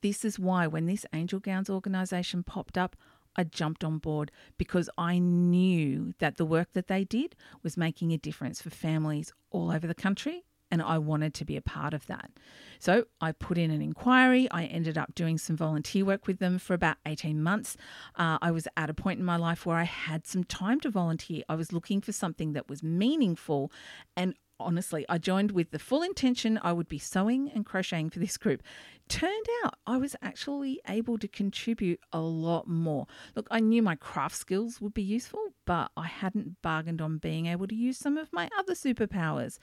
This 0.00 0.24
is 0.24 0.38
why 0.38 0.66
when 0.66 0.86
this 0.86 1.04
Angel 1.12 1.40
Gowns 1.40 1.68
organisation 1.68 2.44
popped 2.44 2.78
up, 2.78 2.94
I 3.38 3.44
jumped 3.44 3.84
on 3.84 3.98
board 3.98 4.30
because 4.58 4.90
I 4.98 5.18
knew 5.18 6.12
that 6.18 6.36
the 6.36 6.44
work 6.44 6.72
that 6.74 6.88
they 6.88 7.04
did 7.04 7.36
was 7.62 7.76
making 7.76 8.12
a 8.12 8.18
difference 8.18 8.60
for 8.60 8.70
families 8.70 9.32
all 9.50 9.70
over 9.70 9.86
the 9.86 9.94
country 9.94 10.44
and 10.70 10.82
I 10.82 10.98
wanted 10.98 11.34
to 11.34 11.44
be 11.44 11.56
a 11.56 11.62
part 11.62 11.94
of 11.94 12.06
that. 12.06 12.30
So 12.78 13.04
I 13.20 13.32
put 13.32 13.58
in 13.58 13.70
an 13.70 13.80
inquiry. 13.80 14.48
I 14.50 14.64
ended 14.64 14.98
up 14.98 15.14
doing 15.14 15.38
some 15.38 15.56
volunteer 15.56 16.04
work 16.04 16.26
with 16.26 16.40
them 16.40 16.58
for 16.58 16.74
about 16.74 16.98
18 17.06 17.42
months. 17.42 17.76
Uh, 18.16 18.38
I 18.42 18.50
was 18.50 18.68
at 18.76 18.90
a 18.90 18.94
point 18.94 19.18
in 19.18 19.24
my 19.24 19.36
life 19.36 19.64
where 19.64 19.78
I 19.78 19.84
had 19.84 20.26
some 20.26 20.44
time 20.44 20.80
to 20.80 20.90
volunteer. 20.90 21.42
I 21.48 21.54
was 21.54 21.72
looking 21.72 22.00
for 22.00 22.12
something 22.12 22.52
that 22.52 22.68
was 22.68 22.82
meaningful 22.82 23.72
and 24.16 24.34
honestly, 24.60 25.04
I 25.08 25.18
joined 25.18 25.52
with 25.52 25.70
the 25.70 25.78
full 25.78 26.02
intention 26.02 26.58
I 26.62 26.72
would 26.72 26.88
be 26.88 26.98
sewing 26.98 27.50
and 27.54 27.64
crocheting 27.64 28.10
for 28.10 28.18
this 28.18 28.36
group. 28.36 28.62
Turned 29.08 29.46
out 29.64 29.74
I 29.86 29.96
was 29.96 30.16
actually 30.20 30.80
able 30.88 31.18
to 31.18 31.28
contribute 31.28 32.00
a 32.12 32.20
lot 32.20 32.68
more. 32.68 33.06
Look, 33.34 33.48
I 33.50 33.60
knew 33.60 33.82
my 33.82 33.94
craft 33.94 34.36
skills 34.36 34.80
would 34.80 34.94
be 34.94 35.02
useful, 35.02 35.40
but 35.64 35.90
I 35.96 36.06
hadn't 36.06 36.60
bargained 36.62 37.00
on 37.00 37.18
being 37.18 37.46
able 37.46 37.66
to 37.68 37.74
use 37.74 37.98
some 37.98 38.18
of 38.18 38.32
my 38.32 38.48
other 38.58 38.74
superpowers. 38.74 39.58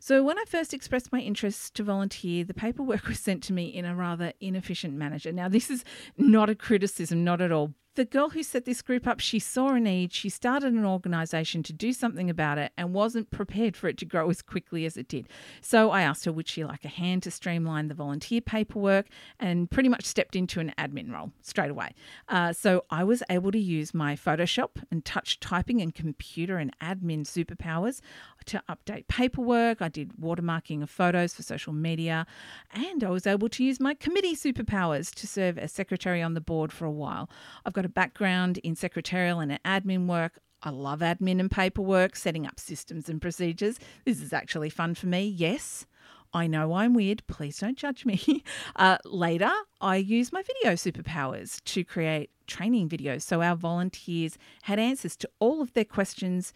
So, 0.00 0.22
when 0.22 0.38
I 0.38 0.44
first 0.46 0.74
expressed 0.74 1.12
my 1.12 1.20
interest 1.20 1.74
to 1.76 1.82
volunteer, 1.82 2.44
the 2.44 2.52
paperwork 2.52 3.06
was 3.08 3.20
sent 3.20 3.42
to 3.44 3.52
me 3.52 3.66
in 3.66 3.84
a 3.84 3.94
rather 3.94 4.32
inefficient 4.40 4.94
manner. 4.94 5.18
Now, 5.32 5.48
this 5.48 5.70
is 5.70 5.84
not 6.18 6.50
a 6.50 6.54
criticism, 6.54 7.24
not 7.24 7.40
at 7.40 7.52
all, 7.52 7.72
the 7.94 8.04
girl 8.04 8.30
who 8.30 8.42
set 8.42 8.64
this 8.64 8.82
group 8.82 9.06
up, 9.06 9.20
she 9.20 9.38
saw 9.38 9.74
a 9.74 9.80
need, 9.80 10.12
she 10.12 10.28
started 10.28 10.72
an 10.72 10.84
organization 10.84 11.62
to 11.64 11.72
do 11.72 11.92
something 11.92 12.28
about 12.28 12.58
it 12.58 12.72
and 12.76 12.92
wasn't 12.92 13.30
prepared 13.30 13.76
for 13.76 13.88
it 13.88 13.98
to 13.98 14.04
grow 14.04 14.28
as 14.30 14.42
quickly 14.42 14.84
as 14.84 14.96
it 14.96 15.08
did. 15.08 15.28
So 15.60 15.90
I 15.90 16.02
asked 16.02 16.24
her, 16.24 16.32
would 16.32 16.48
she 16.48 16.64
like 16.64 16.84
a 16.84 16.88
hand 16.88 17.22
to 17.24 17.30
streamline 17.30 17.88
the 17.88 17.94
volunteer 17.94 18.40
paperwork 18.40 19.06
and 19.38 19.70
pretty 19.70 19.88
much 19.88 20.04
stepped 20.04 20.36
into 20.36 20.60
an 20.60 20.72
admin 20.78 21.12
role 21.12 21.32
straight 21.42 21.70
away. 21.70 21.94
Uh, 22.28 22.52
so 22.52 22.84
I 22.90 23.04
was 23.04 23.22
able 23.30 23.52
to 23.52 23.58
use 23.58 23.94
my 23.94 24.16
Photoshop 24.16 24.82
and 24.90 25.04
touch 25.04 25.40
typing 25.40 25.80
and 25.80 25.94
computer 25.94 26.58
and 26.58 26.76
admin 26.80 27.22
superpowers 27.22 28.00
to 28.46 28.62
update 28.68 29.08
paperwork. 29.08 29.80
I 29.80 29.88
did 29.88 30.12
watermarking 30.20 30.82
of 30.82 30.90
photos 30.90 31.34
for 31.34 31.42
social 31.42 31.72
media, 31.72 32.26
and 32.72 33.02
I 33.02 33.10
was 33.10 33.26
able 33.26 33.48
to 33.50 33.64
use 33.64 33.80
my 33.80 33.94
committee 33.94 34.36
superpowers 34.36 35.14
to 35.14 35.26
serve 35.26 35.58
as 35.58 35.72
secretary 35.72 36.22
on 36.22 36.34
the 36.34 36.40
board 36.40 36.72
for 36.72 36.84
a 36.84 36.90
while. 36.90 37.30
I've 37.64 37.72
got 37.72 37.83
got 37.84 37.90
a 37.90 37.92
background 37.92 38.58
in 38.58 38.74
secretarial 38.74 39.40
and 39.40 39.62
admin 39.62 40.06
work. 40.06 40.38
I 40.62 40.70
love 40.70 41.00
admin 41.00 41.38
and 41.38 41.50
paperwork, 41.50 42.16
setting 42.16 42.46
up 42.46 42.58
systems 42.58 43.10
and 43.10 43.20
procedures. 43.20 43.78
This 44.06 44.22
is 44.22 44.32
actually 44.32 44.70
fun 44.70 44.94
for 44.94 45.06
me, 45.06 45.26
yes. 45.26 45.84
I 46.32 46.46
know 46.46 46.72
I'm 46.72 46.94
weird, 46.94 47.22
please 47.26 47.58
don't 47.58 47.76
judge 47.76 48.06
me. 48.06 48.42
Uh, 48.76 48.96
later, 49.04 49.52
I 49.80 49.96
use 49.96 50.32
my 50.32 50.42
video 50.42 50.72
superpowers 50.72 51.62
to 51.64 51.84
create 51.84 52.30
training 52.46 52.88
videos 52.88 53.22
so 53.22 53.40
our 53.40 53.54
volunteers 53.54 54.36
had 54.62 54.78
answers 54.80 55.16
to 55.18 55.28
all 55.38 55.62
of 55.62 55.72
their 55.74 55.84
questions 55.84 56.52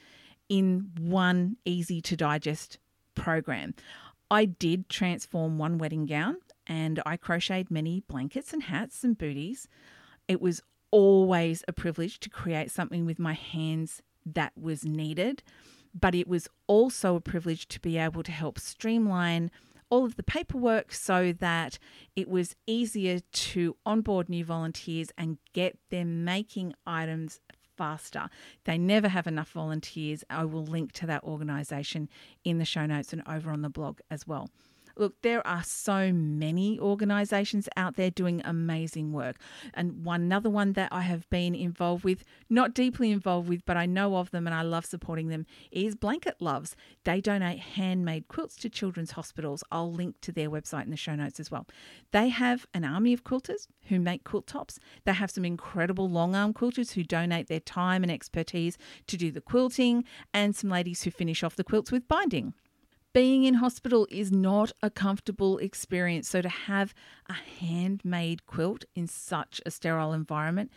in 0.49 0.91
one 0.99 1.57
easy 1.65 2.01
to 2.01 2.17
digest 2.17 2.79
program. 3.15 3.75
I 4.31 4.47
did 4.47 4.89
transform 4.89 5.59
one 5.59 5.79
wedding 5.79 6.07
gown 6.07 6.39
and 6.67 7.01
I 7.07 7.17
crocheted 7.17 7.71
many 7.71 8.01
blankets 8.01 8.53
and 8.53 8.65
hats 8.65 9.05
and 9.05 9.17
booties. 9.17 9.69
It 10.27 10.41
was 10.41 10.61
always 10.91 11.65
a 11.69 11.73
privilege 11.73 12.21
to 12.21 12.31
create 12.31 12.71
something 12.71 13.07
with 13.07 13.19
my 13.19 13.35
hands 13.35 14.03
that 14.25 14.53
was 14.57 14.85
needed, 14.85 15.43
but 15.99 16.15
it 16.15 16.29
was 16.29 16.49
also 16.67 17.17
a 17.17 17.21
privilege 17.21 17.69
to 17.69 17.81
be 17.81 17.99
able 17.99 18.23
to 18.23 18.33
help 18.33 18.59
streamline 18.59 19.51
all 19.91 20.05
of 20.05 20.17
the 20.17 20.23
paperwork 20.23 20.93
so 20.93 21.33
that 21.33 21.79
it 22.15 22.29
was 22.29 22.55
easier 22.67 23.21
to 23.33 23.77
onboard 23.87 24.29
new 24.29 24.45
volunteers 24.45 25.09
and 25.17 25.39
get 25.55 25.79
them 25.91 26.25
making 26.25 26.75
items 26.87 27.41
faster. 27.77 28.29
They 28.65 28.77
never 28.77 29.09
have 29.09 29.27
enough 29.27 29.51
volunteers. 29.51 30.25
I 30.29 30.45
will 30.45 30.65
link 30.65 30.93
to 30.93 31.07
that 31.07 31.25
organisation 31.25 32.09
in 32.45 32.59
the 32.59 32.65
show 32.65 32.85
notes 32.85 33.13
and 33.13 33.23
over 33.27 33.51
on 33.51 33.63
the 33.63 33.71
blog 33.71 34.01
as 34.11 34.27
well. 34.27 34.51
Look, 34.99 35.23
there 35.23 35.47
are 35.47 35.63
so 35.63 36.13
many 36.13 36.79
organisations 36.81 37.69
out 37.77 37.95
there 37.95 38.11
doing 38.11 38.43
amazing 38.45 39.13
work. 39.13 39.37
And 39.73 40.05
one 40.05 40.23
another 40.23 40.51
one 40.51 40.73
that 40.73 40.93
I 40.93 41.03
have 41.03 41.31
been 41.31 41.55
involved 41.55 42.03
with, 42.03 42.25
not 42.51 42.75
deeply 42.75 43.13
involved 43.13 43.49
with, 43.49 43.65
but 43.65 43.77
I 43.77 43.87
know 43.87 44.17
of 44.17 44.33
them 44.33 44.49
and 44.49 44.55
I 44.55 44.63
love 44.63 44.85
supporting 44.85 45.29
them, 45.29 45.47
is 45.71 45.95
Blanket 45.95 46.37
Loves. 46.41 46.75
They 47.05 47.21
donate 47.21 47.61
handmade 47.61 48.27
quilts 48.27 48.57
to 48.57 48.69
children's 48.69 49.13
hospitals. 49.13 49.63
I'll 49.71 49.93
link 49.93 50.21
to 50.23 50.33
their 50.33 50.51
website 50.51 50.85
in 50.85 50.91
the 50.91 50.97
show 50.97 51.15
notes 51.15 51.39
as 51.39 51.49
well. 51.49 51.67
They 52.11 52.29
have 52.31 52.67
an 52.75 52.85
army 52.85 53.13
of 53.13 53.23
quilters 53.23 53.69
who 53.89 54.01
make 54.01 54.25
quilt 54.25 54.49
tops. 54.49 54.81
They 55.05 55.13
have 55.13 55.31
some 55.31 55.45
incredible 55.45 56.11
long 56.11 56.35
arm 56.35 56.53
quilters 56.53 56.93
who 56.93 57.05
donate 57.05 57.47
their 57.47 57.61
time 57.61 58.03
and 58.03 58.11
expertise 58.11 58.77
to 59.07 59.17
do 59.17 59.31
the 59.31 59.41
quilting, 59.41 60.05
and 60.35 60.57
some 60.57 60.71
ladies 60.71 61.05
who 61.05 61.13
finish 61.13 61.45
off 61.45 61.55
the 61.55 61.65
quilts 61.65 61.93
with 61.93 62.09
binding 62.09 62.55
being 63.13 63.45
in 63.45 63.55
hospital 63.55 64.07
is 64.11 64.31
not 64.31 64.73
a 64.83 64.91
comfortable 64.91 65.59
experience. 65.59 66.29
So, 66.29 66.43
to 66.43 66.49
have 66.49 66.95
a 67.29 67.33
handmade 67.33 68.47
quilt 68.47 68.85
in 68.95 69.07
such 69.07 69.61
a 69.65 69.71
sterile 69.71 70.13
environment 70.13 70.71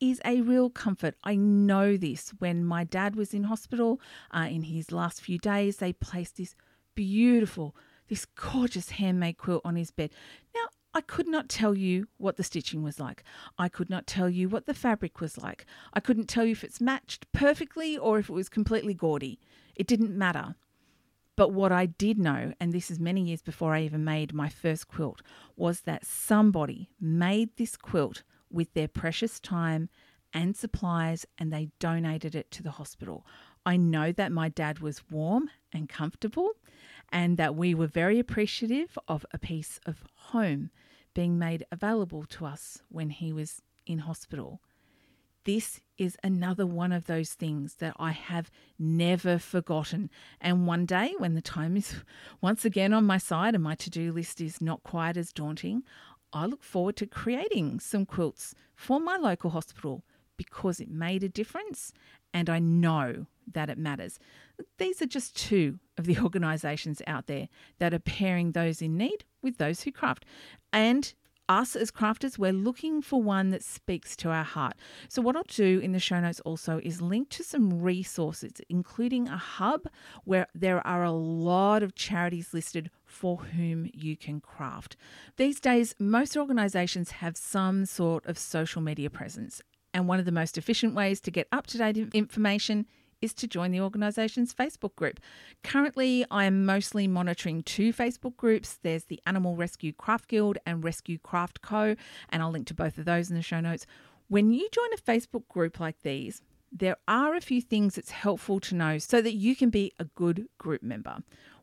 is 0.00 0.20
a 0.24 0.40
real 0.40 0.70
comfort. 0.70 1.14
I 1.24 1.36
know 1.36 1.96
this. 1.96 2.30
When 2.38 2.64
my 2.64 2.84
dad 2.84 3.16
was 3.16 3.32
in 3.32 3.44
hospital 3.44 4.00
uh, 4.34 4.48
in 4.50 4.62
his 4.62 4.92
last 4.92 5.20
few 5.20 5.38
days, 5.38 5.76
they 5.76 5.92
placed 5.92 6.36
this 6.36 6.54
beautiful, 6.94 7.76
this 8.08 8.24
gorgeous 8.24 8.90
handmade 8.90 9.38
quilt 9.38 9.62
on 9.64 9.76
his 9.76 9.90
bed. 9.90 10.10
Now, 10.54 10.68
I 10.96 11.00
could 11.00 11.26
not 11.26 11.48
tell 11.48 11.76
you 11.76 12.06
what 12.18 12.36
the 12.36 12.44
stitching 12.44 12.82
was 12.82 13.00
like. 13.00 13.24
I 13.58 13.68
could 13.68 13.90
not 13.90 14.06
tell 14.06 14.30
you 14.30 14.48
what 14.48 14.66
the 14.66 14.74
fabric 14.74 15.20
was 15.20 15.36
like. 15.36 15.66
I 15.92 16.00
couldn't 16.00 16.28
tell 16.28 16.44
you 16.44 16.52
if 16.52 16.62
it's 16.62 16.80
matched 16.80 17.30
perfectly 17.32 17.98
or 17.98 18.18
if 18.18 18.28
it 18.28 18.32
was 18.32 18.48
completely 18.48 18.94
gaudy. 18.94 19.40
It 19.74 19.88
didn't 19.88 20.16
matter. 20.16 20.54
But 21.36 21.52
what 21.52 21.72
I 21.72 21.86
did 21.86 22.18
know, 22.18 22.52
and 22.60 22.72
this 22.72 22.90
is 22.90 23.00
many 23.00 23.22
years 23.22 23.42
before 23.42 23.74
I 23.74 23.82
even 23.82 24.04
made 24.04 24.32
my 24.32 24.48
first 24.48 24.88
quilt, 24.88 25.20
was 25.56 25.82
that 25.82 26.06
somebody 26.06 26.90
made 27.00 27.56
this 27.56 27.76
quilt 27.76 28.22
with 28.50 28.72
their 28.74 28.88
precious 28.88 29.40
time 29.40 29.88
and 30.32 30.56
supplies 30.56 31.26
and 31.38 31.52
they 31.52 31.70
donated 31.78 32.34
it 32.34 32.50
to 32.52 32.62
the 32.62 32.72
hospital. 32.72 33.26
I 33.66 33.76
know 33.76 34.12
that 34.12 34.32
my 34.32 34.48
dad 34.48 34.80
was 34.80 35.10
warm 35.10 35.50
and 35.72 35.88
comfortable 35.88 36.50
and 37.10 37.36
that 37.36 37.54
we 37.54 37.74
were 37.74 37.86
very 37.86 38.18
appreciative 38.18 38.98
of 39.08 39.24
a 39.32 39.38
piece 39.38 39.80
of 39.86 40.04
home 40.14 40.70
being 41.14 41.38
made 41.38 41.64
available 41.70 42.24
to 42.24 42.44
us 42.44 42.82
when 42.88 43.10
he 43.10 43.32
was 43.32 43.62
in 43.86 44.00
hospital 44.00 44.60
this 45.44 45.80
is 45.96 46.16
another 46.24 46.66
one 46.66 46.92
of 46.92 47.06
those 47.06 47.32
things 47.32 47.76
that 47.76 47.94
I 47.98 48.10
have 48.10 48.50
never 48.78 49.38
forgotten. 49.38 50.10
And 50.40 50.66
one 50.66 50.86
day, 50.86 51.14
when 51.18 51.34
the 51.34 51.42
time 51.42 51.76
is 51.76 51.96
once 52.40 52.64
again 52.64 52.92
on 52.92 53.04
my 53.04 53.18
side 53.18 53.54
and 53.54 53.62
my 53.62 53.74
to 53.76 53.90
do 53.90 54.12
list 54.12 54.40
is 54.40 54.60
not 54.60 54.82
quite 54.82 55.16
as 55.16 55.32
daunting, 55.32 55.82
I 56.32 56.46
look 56.46 56.62
forward 56.62 56.96
to 56.96 57.06
creating 57.06 57.78
some 57.80 58.06
quilts 58.06 58.54
for 58.74 58.98
my 58.98 59.16
local 59.16 59.50
hospital 59.50 60.04
because 60.36 60.80
it 60.80 60.90
made 60.90 61.22
a 61.22 61.28
difference 61.28 61.92
and 62.32 62.50
I 62.50 62.58
know 62.58 63.26
that 63.52 63.70
it 63.70 63.78
matters. 63.78 64.18
These 64.78 65.00
are 65.00 65.06
just 65.06 65.36
two 65.36 65.78
of 65.96 66.06
the 66.06 66.18
organisations 66.22 67.00
out 67.06 67.28
there 67.28 67.48
that 67.78 67.94
are 67.94 68.00
pairing 68.00 68.52
those 68.52 68.82
in 68.82 68.96
need 68.96 69.24
with 69.42 69.58
those 69.58 69.82
who 69.82 69.92
craft. 69.92 70.24
And 70.72 71.14
us 71.48 71.76
as 71.76 71.90
crafters, 71.90 72.38
we're 72.38 72.52
looking 72.52 73.02
for 73.02 73.22
one 73.22 73.50
that 73.50 73.62
speaks 73.62 74.16
to 74.16 74.30
our 74.30 74.44
heart. 74.44 74.74
So, 75.08 75.22
what 75.22 75.36
I'll 75.36 75.42
do 75.48 75.78
in 75.78 75.92
the 75.92 75.98
show 75.98 76.20
notes 76.20 76.40
also 76.40 76.80
is 76.82 77.00
link 77.00 77.28
to 77.30 77.44
some 77.44 77.80
resources, 77.82 78.52
including 78.68 79.28
a 79.28 79.36
hub 79.36 79.86
where 80.24 80.46
there 80.54 80.84
are 80.86 81.04
a 81.04 81.12
lot 81.12 81.82
of 81.82 81.94
charities 81.94 82.54
listed 82.54 82.90
for 83.04 83.38
whom 83.38 83.88
you 83.92 84.16
can 84.16 84.40
craft. 84.40 84.96
These 85.36 85.60
days, 85.60 85.94
most 85.98 86.36
organisations 86.36 87.12
have 87.12 87.36
some 87.36 87.86
sort 87.86 88.26
of 88.26 88.38
social 88.38 88.82
media 88.82 89.10
presence. 89.10 89.62
And 89.92 90.08
one 90.08 90.18
of 90.18 90.24
the 90.24 90.32
most 90.32 90.58
efficient 90.58 90.94
ways 90.94 91.20
to 91.20 91.30
get 91.30 91.46
up 91.52 91.68
to 91.68 91.78
date 91.78 91.96
information 92.12 92.86
is 93.24 93.34
to 93.34 93.48
join 93.48 93.72
the 93.72 93.80
organisation's 93.80 94.54
Facebook 94.54 94.94
group. 94.94 95.18
Currently, 95.64 96.24
I 96.30 96.44
am 96.44 96.64
mostly 96.64 97.08
monitoring 97.08 97.62
two 97.62 97.92
Facebook 97.92 98.36
groups. 98.36 98.78
There's 98.82 99.04
the 99.04 99.20
Animal 99.26 99.56
Rescue 99.56 99.92
Craft 99.92 100.28
Guild 100.28 100.58
and 100.66 100.84
Rescue 100.84 101.18
Craft 101.18 101.62
Co., 101.62 101.96
and 102.28 102.42
I'll 102.42 102.50
link 102.50 102.66
to 102.68 102.74
both 102.74 102.98
of 102.98 103.06
those 103.06 103.30
in 103.30 103.36
the 103.36 103.42
show 103.42 103.60
notes. 103.60 103.86
When 104.28 104.52
you 104.52 104.68
join 104.70 104.92
a 104.92 104.96
Facebook 104.96 105.48
group 105.48 105.80
like 105.80 106.02
these, 106.02 106.42
there 106.70 106.96
are 107.08 107.34
a 107.34 107.40
few 107.40 107.62
things 107.62 107.94
that's 107.94 108.10
helpful 108.10 108.60
to 108.60 108.74
know 108.74 108.98
so 108.98 109.22
that 109.22 109.34
you 109.34 109.56
can 109.56 109.70
be 109.70 109.92
a 109.98 110.04
good 110.04 110.46
group 110.58 110.82
member. 110.82 111.18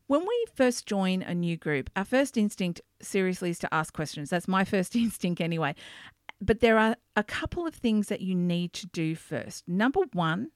When 0.07 0.21
we 0.21 0.45
first 0.55 0.85
join 0.85 1.21
a 1.21 1.35
new 1.35 1.57
group, 1.57 1.89
our 1.95 2.05
first 2.05 2.37
instinct 2.37 2.81
seriously 3.01 3.51
is 3.51 3.59
to 3.59 3.73
ask 3.73 3.93
questions. 3.93 4.29
That's 4.29 4.47
my 4.47 4.63
first 4.73 4.95
instinct 4.95 5.41
anyway. 5.41 5.75
But 6.41 6.59
there 6.59 6.79
are 6.79 6.95
a 7.15 7.23
couple 7.23 7.67
of 7.67 7.75
things 7.75 8.07
that 8.07 8.21
you 8.21 8.33
need 8.33 8.73
to 8.73 8.87
do 8.87 9.15
first. 9.15 9.67
Number 9.67 10.01
one 10.13 10.49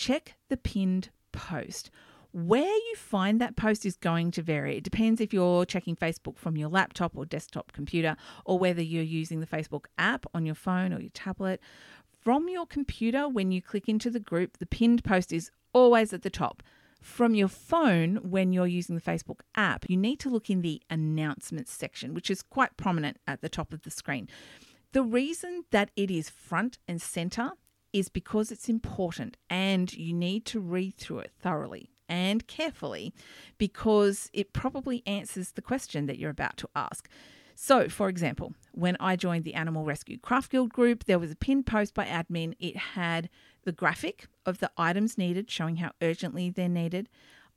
check 0.00 0.34
the 0.48 0.56
pinned 0.56 1.10
post. 1.30 1.90
Where 2.32 2.62
you 2.62 2.94
find 2.96 3.38
that 3.40 3.56
post 3.56 3.84
is 3.84 3.96
going 3.96 4.30
to 4.32 4.42
vary. 4.42 4.78
It 4.78 4.84
depends 4.84 5.20
if 5.20 5.34
you're 5.34 5.66
checking 5.66 5.94
Facebook 5.94 6.38
from 6.38 6.56
your 6.56 6.70
laptop 6.70 7.12
or 7.14 7.26
desktop 7.26 7.72
computer, 7.72 8.16
or 8.46 8.58
whether 8.58 8.80
you're 8.80 9.02
using 9.02 9.40
the 9.40 9.46
Facebook 9.46 9.86
app 9.98 10.24
on 10.32 10.46
your 10.46 10.54
phone 10.54 10.94
or 10.94 11.00
your 11.00 11.10
tablet. 11.12 11.60
From 12.22 12.48
your 12.48 12.66
computer, 12.66 13.28
when 13.28 13.52
you 13.52 13.60
click 13.60 13.88
into 13.88 14.08
the 14.08 14.20
group, 14.20 14.56
the 14.56 14.66
pinned 14.66 15.04
post 15.04 15.32
is 15.32 15.50
always 15.74 16.14
at 16.14 16.22
the 16.22 16.30
top. 16.30 16.62
From 17.02 17.34
your 17.34 17.48
phone, 17.48 18.16
when 18.22 18.54
you're 18.54 18.66
using 18.66 18.94
the 18.94 19.02
Facebook 19.02 19.40
app, 19.54 19.84
you 19.88 19.98
need 19.98 20.20
to 20.20 20.30
look 20.30 20.48
in 20.48 20.62
the 20.62 20.80
announcements 20.88 21.72
section, 21.72 22.14
which 22.14 22.30
is 22.30 22.42
quite 22.42 22.76
prominent 22.78 23.18
at 23.26 23.42
the 23.42 23.48
top 23.50 23.72
of 23.72 23.82
the 23.82 23.90
screen. 23.90 24.28
The 24.92 25.02
reason 25.02 25.64
that 25.72 25.90
it 25.94 26.10
is 26.10 26.30
front 26.30 26.78
and 26.88 27.02
center 27.02 27.52
is 27.92 28.08
because 28.08 28.50
it's 28.50 28.68
important 28.68 29.36
and 29.48 29.92
you 29.92 30.12
need 30.12 30.44
to 30.46 30.60
read 30.60 30.96
through 30.96 31.20
it 31.20 31.32
thoroughly 31.40 31.90
and 32.08 32.46
carefully 32.46 33.14
because 33.58 34.30
it 34.32 34.52
probably 34.52 35.02
answers 35.06 35.52
the 35.52 35.62
question 35.62 36.06
that 36.06 36.18
you're 36.18 36.30
about 36.30 36.56
to 36.58 36.68
ask. 36.74 37.08
So, 37.54 37.88
for 37.88 38.08
example, 38.08 38.54
when 38.72 38.96
I 38.98 39.16
joined 39.16 39.44
the 39.44 39.54
Animal 39.54 39.84
Rescue 39.84 40.18
Craft 40.18 40.50
Guild 40.50 40.72
group, 40.72 41.04
there 41.04 41.18
was 41.18 41.30
a 41.30 41.36
pinned 41.36 41.66
post 41.66 41.92
by 41.92 42.06
admin. 42.06 42.54
It 42.58 42.76
had 42.76 43.28
the 43.64 43.72
graphic 43.72 44.28
of 44.46 44.58
the 44.58 44.70
items 44.78 45.18
needed, 45.18 45.50
showing 45.50 45.76
how 45.76 45.92
urgently 46.00 46.48
they're 46.48 46.68
needed, 46.68 47.08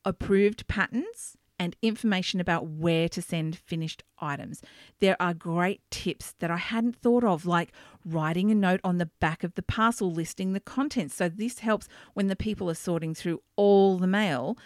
approved 0.04 0.68
patterns, 0.68 1.38
and 1.60 1.76
information 1.82 2.40
about 2.40 2.68
where 2.68 3.08
to 3.10 3.22
send 3.22 3.58
finished 3.58 4.04
items. 4.20 4.62
There 5.00 5.16
are 5.22 5.34
great 5.34 5.82
tips 5.92 6.36
that 6.40 6.52
I 6.52 6.58
hadn't 6.58 6.96
thought 6.96 7.24
of, 7.24 7.46
like 7.46 7.72
writing 8.06 8.52
a 8.52 8.56
note 8.56 8.82
on 8.84 8.98
the 8.98 9.10
back 9.20 9.44
of 9.44 9.56
the 9.56 9.64
parcel 9.64 10.12
listing 10.12 10.54
the 10.54 10.60
contents. 10.60 11.16
So, 11.16 11.30
this 11.30 11.60
helps 11.60 11.88
when 12.14 12.28
the 12.28 12.36
people 12.36 12.70
are 12.70 12.76
sorting 12.76 13.14
through 13.14 13.42
all 13.56 13.98
the 13.98 14.08
mail. 14.08 14.58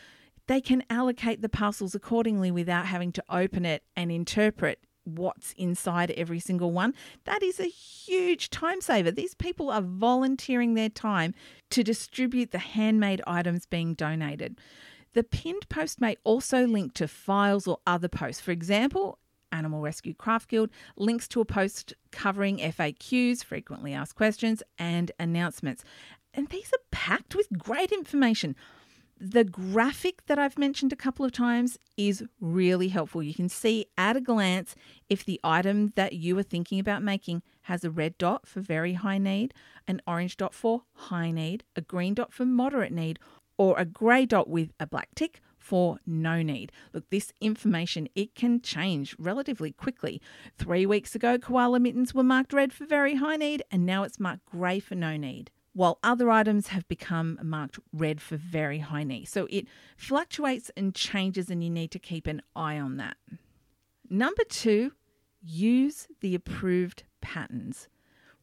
They 0.47 0.61
can 0.61 0.83
allocate 0.89 1.41
the 1.41 1.49
parcels 1.49 1.93
accordingly 1.93 2.51
without 2.51 2.85
having 2.85 3.11
to 3.13 3.23
open 3.29 3.65
it 3.65 3.83
and 3.95 4.11
interpret 4.11 4.79
what's 5.07 5.53
inside 5.53 6.11
every 6.11 6.39
single 6.39 6.71
one. 6.71 6.93
That 7.25 7.41
is 7.41 7.59
a 7.59 7.65
huge 7.65 8.49
time 8.49 8.81
saver. 8.81 9.11
These 9.11 9.35
people 9.35 9.69
are 9.69 9.81
volunteering 9.81 10.73
their 10.73 10.89
time 10.89 11.33
to 11.71 11.83
distribute 11.83 12.51
the 12.51 12.59
handmade 12.59 13.21
items 13.25 13.65
being 13.65 13.93
donated. 13.93 14.59
The 15.17 15.23
pinned 15.23 15.67
post 15.67 15.99
may 15.99 16.15
also 16.23 16.67
link 16.67 16.93
to 16.93 17.07
files 17.07 17.65
or 17.65 17.79
other 17.87 18.07
posts. 18.07 18.39
For 18.39 18.51
example, 18.51 19.17
Animal 19.51 19.81
Rescue 19.81 20.13
Craft 20.13 20.47
Guild 20.47 20.69
links 20.95 21.27
to 21.29 21.41
a 21.41 21.45
post 21.45 21.95
covering 22.11 22.59
FAQs, 22.59 23.43
frequently 23.43 23.95
asked 23.95 24.13
questions, 24.13 24.61
and 24.77 25.11
announcements. 25.19 25.83
And 26.35 26.49
these 26.49 26.71
are 26.71 26.85
packed 26.91 27.33
with 27.33 27.47
great 27.57 27.91
information. 27.91 28.55
The 29.19 29.43
graphic 29.43 30.23
that 30.27 30.37
I've 30.37 30.59
mentioned 30.59 30.93
a 30.93 30.95
couple 30.95 31.25
of 31.25 31.31
times 31.31 31.79
is 31.97 32.23
really 32.39 32.89
helpful. 32.89 33.23
You 33.23 33.33
can 33.33 33.49
see 33.49 33.87
at 33.97 34.15
a 34.15 34.21
glance 34.21 34.75
if 35.09 35.25
the 35.25 35.39
item 35.43 35.93
that 35.95 36.13
you 36.13 36.37
are 36.37 36.43
thinking 36.43 36.79
about 36.79 37.01
making 37.01 37.41
has 37.63 37.83
a 37.83 37.89
red 37.89 38.19
dot 38.19 38.47
for 38.47 38.61
very 38.61 38.93
high 38.93 39.17
need, 39.17 39.55
an 39.87 39.99
orange 40.05 40.37
dot 40.37 40.53
for 40.53 40.83
high 40.93 41.31
need, 41.31 41.63
a 41.75 41.81
green 41.81 42.13
dot 42.13 42.31
for 42.31 42.45
moderate 42.45 42.91
need, 42.91 43.17
or 43.57 43.77
a 43.77 43.85
grey 43.85 44.25
dot 44.25 44.49
with 44.49 44.71
a 44.79 44.87
black 44.87 45.09
tick 45.15 45.41
for 45.57 45.99
no 46.05 46.41
need. 46.41 46.71
Look, 46.93 47.09
this 47.09 47.33
information 47.41 48.07
it 48.15 48.35
can 48.35 48.61
change 48.61 49.15
relatively 49.19 49.71
quickly. 49.71 50.21
3 50.57 50.85
weeks 50.85 51.15
ago 51.15 51.37
koala 51.37 51.79
mittens 51.79 52.13
were 52.13 52.23
marked 52.23 52.53
red 52.53 52.71
for 52.71 52.85
very 52.85 53.15
high 53.15 53.35
need 53.35 53.63
and 53.69 53.85
now 53.85 54.03
it's 54.03 54.19
marked 54.19 54.45
grey 54.45 54.79
for 54.79 54.95
no 54.95 55.17
need. 55.17 55.51
While 55.73 55.99
other 56.01 56.31
items 56.31 56.69
have 56.69 56.87
become 56.87 57.37
marked 57.43 57.77
red 57.93 58.19
for 58.19 58.35
very 58.35 58.79
high 58.79 59.03
need. 59.03 59.27
So 59.27 59.45
it 59.51 59.67
fluctuates 59.95 60.71
and 60.75 60.95
changes, 60.95 61.51
and 61.51 61.63
you 61.63 61.69
need 61.69 61.91
to 61.91 61.99
keep 61.99 62.25
an 62.25 62.41
eye 62.55 62.79
on 62.79 62.97
that. 62.97 63.15
Number 64.09 64.43
two, 64.49 64.93
use 65.39 66.07
the 66.21 66.33
approved 66.33 67.03
patterns 67.21 67.89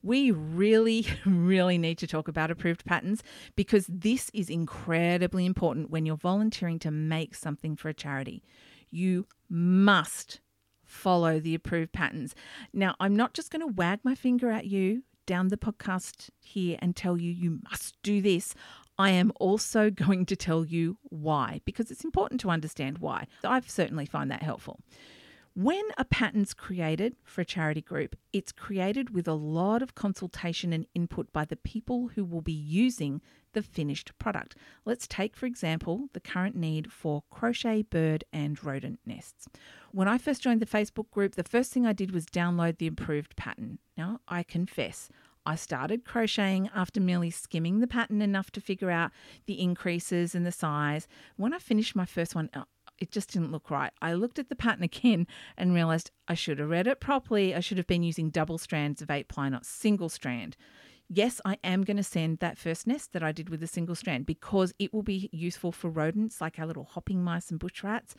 we 0.05 0.31
really, 0.31 1.07
really 1.27 1.79
need 1.79 1.99
to 1.99 2.07
talk 2.07 2.29
about 2.29 2.51
approved 2.51 2.85
patterns 2.85 3.23
because 3.57 3.87
this 3.89 4.31
is 4.35 4.51
incredibly 4.51 5.47
important 5.47 5.91
when 5.91 6.07
you're 6.07 6.17
volunteering 6.17 6.79
to 6.81 6.91
make 6.91 7.35
something 7.35 7.75
for 7.75 7.89
a 7.89 7.95
charity. 7.95 8.43
You 8.91 9.27
must 9.49 10.41
follow 10.85 11.41
the 11.41 11.55
approved 11.55 11.93
patterns. 11.93 12.35
Now, 12.73 12.95
I'm 13.01 13.17
not 13.17 13.33
just 13.33 13.51
going 13.51 13.67
to 13.67 13.75
wag 13.75 14.01
my 14.05 14.15
finger 14.15 14.51
at 14.51 14.67
you 14.67 15.03
down 15.27 15.49
the 15.49 15.57
podcast 15.57 16.29
here 16.39 16.77
and 16.81 16.95
tell 16.95 17.19
you 17.19 17.33
you 17.33 17.61
must 17.71 17.97
do 18.03 18.21
this. 18.21 18.55
I 18.99 19.11
am 19.11 19.33
also 19.41 19.91
going 20.07 20.27
to 20.27 20.37
tell 20.37 20.67
you 20.67 20.99
why 21.05 21.63
because 21.65 21.91
it's 21.91 22.05
important 22.05 22.41
to 22.43 22.51
understand 22.51 22.99
why. 22.99 23.27
I've 23.43 23.71
certainly 23.71 24.05
find 24.05 24.31
that 24.31 24.43
helpful. 24.43 24.81
When 25.57 25.85
a 25.97 26.05
pattern's 26.05 26.53
created 26.53 27.15
for 27.23 27.43
a 27.43 27.45
charity 27.45 27.81
group, 27.81 28.17
it's 28.33 28.51
created 28.51 29.11
with 29.11 29.29
a 29.29 29.35
lot 29.35 29.83
of 29.83 29.95
consultation 29.95 30.73
and 30.73 30.85
input 30.97 31.33
by 31.33 31.45
the 31.45 31.55
people 31.55 32.09
who 32.17 32.25
will 32.25 32.41
be 32.41 32.53
using 32.53 33.21
the 33.53 33.63
finished 33.63 34.11
product. 34.19 34.57
Let's 34.85 35.07
take, 35.07 35.37
for 35.37 35.47
example, 35.47 36.09
the 36.13 36.19
current 36.19 36.57
need 36.57 36.93
for 36.93 37.23
crochet 37.31 37.83
bird 37.83 38.25
and 38.33 38.63
rodent 38.65 38.99
nests. 39.07 39.47
When 39.93 40.09
I 40.09 40.19
first 40.19 40.43
joined 40.43 40.61
the 40.61 40.67
Facebook 40.67 41.09
group, 41.13 41.37
the 41.37 41.45
first 41.45 41.73
thing 41.73 41.87
I 41.87 41.93
did 41.93 42.11
was 42.11 42.27
download 42.27 42.79
the 42.79 42.89
improved 42.89 43.37
pattern. 43.37 43.79
Now, 43.97 44.19
I 44.27 44.43
confess, 44.43 45.09
I 45.47 45.55
started 45.55 46.05
crocheting 46.05 46.69
after 46.75 47.01
merely 47.01 47.31
skimming 47.31 47.79
the 47.79 47.87
pattern 47.87 48.23
enough 48.23 48.51
to 48.53 48.61
figure 48.61 48.91
out 48.91 49.13
the 49.47 49.61
increases 49.61 50.35
and 50.35 50.45
the 50.45 50.51
size. 50.51 51.07
When 51.37 51.55
I 51.55 51.59
finished 51.59 51.95
my 51.95 52.07
first 52.07 52.35
one, 52.35 52.51
uh, 52.55 52.65
it 52.99 53.11
just 53.11 53.33
didn't 53.33 53.53
look 53.53 53.71
right. 53.71 53.93
I 54.01 54.15
looked 54.15 54.39
at 54.39 54.49
the 54.49 54.57
pattern 54.57 54.83
again 54.85 55.27
and 55.57 55.75
realized 55.75 56.11
I 56.29 56.35
should 56.35 56.59
have 56.59 56.71
read 56.71 56.87
it 56.87 57.01
properly. 57.01 57.55
I 57.55 57.61
should 57.61 57.79
have 57.79 57.87
been 57.87 58.03
using 58.03 58.31
double 58.31 58.59
strands 58.59 59.03
of 59.03 59.11
eight 59.11 59.29
ply, 59.29 59.49
not 59.49 59.67
single 59.67 60.09
strand. 60.09 60.57
Yes, 61.09 61.41
I 61.45 61.59
am 61.63 61.83
going 61.83 61.99
to 61.99 62.03
send 62.03 62.39
that 62.39 62.57
first 62.57 62.87
nest 62.87 63.13
that 63.13 63.23
I 63.23 63.31
did 63.31 63.51
with 63.51 63.63
a 63.63 63.67
single 63.67 63.95
strand 63.95 64.25
because 64.25 64.73
it 64.79 64.93
will 64.95 65.03
be 65.03 65.29
useful 65.33 65.71
for 65.71 65.91
rodents 65.91 66.41
like 66.41 66.59
our 66.59 66.67
little 66.67 66.85
hopping 66.85 67.23
mice 67.23 67.51
and 67.51 67.61
bush 67.61 67.83
rats. 67.83 68.15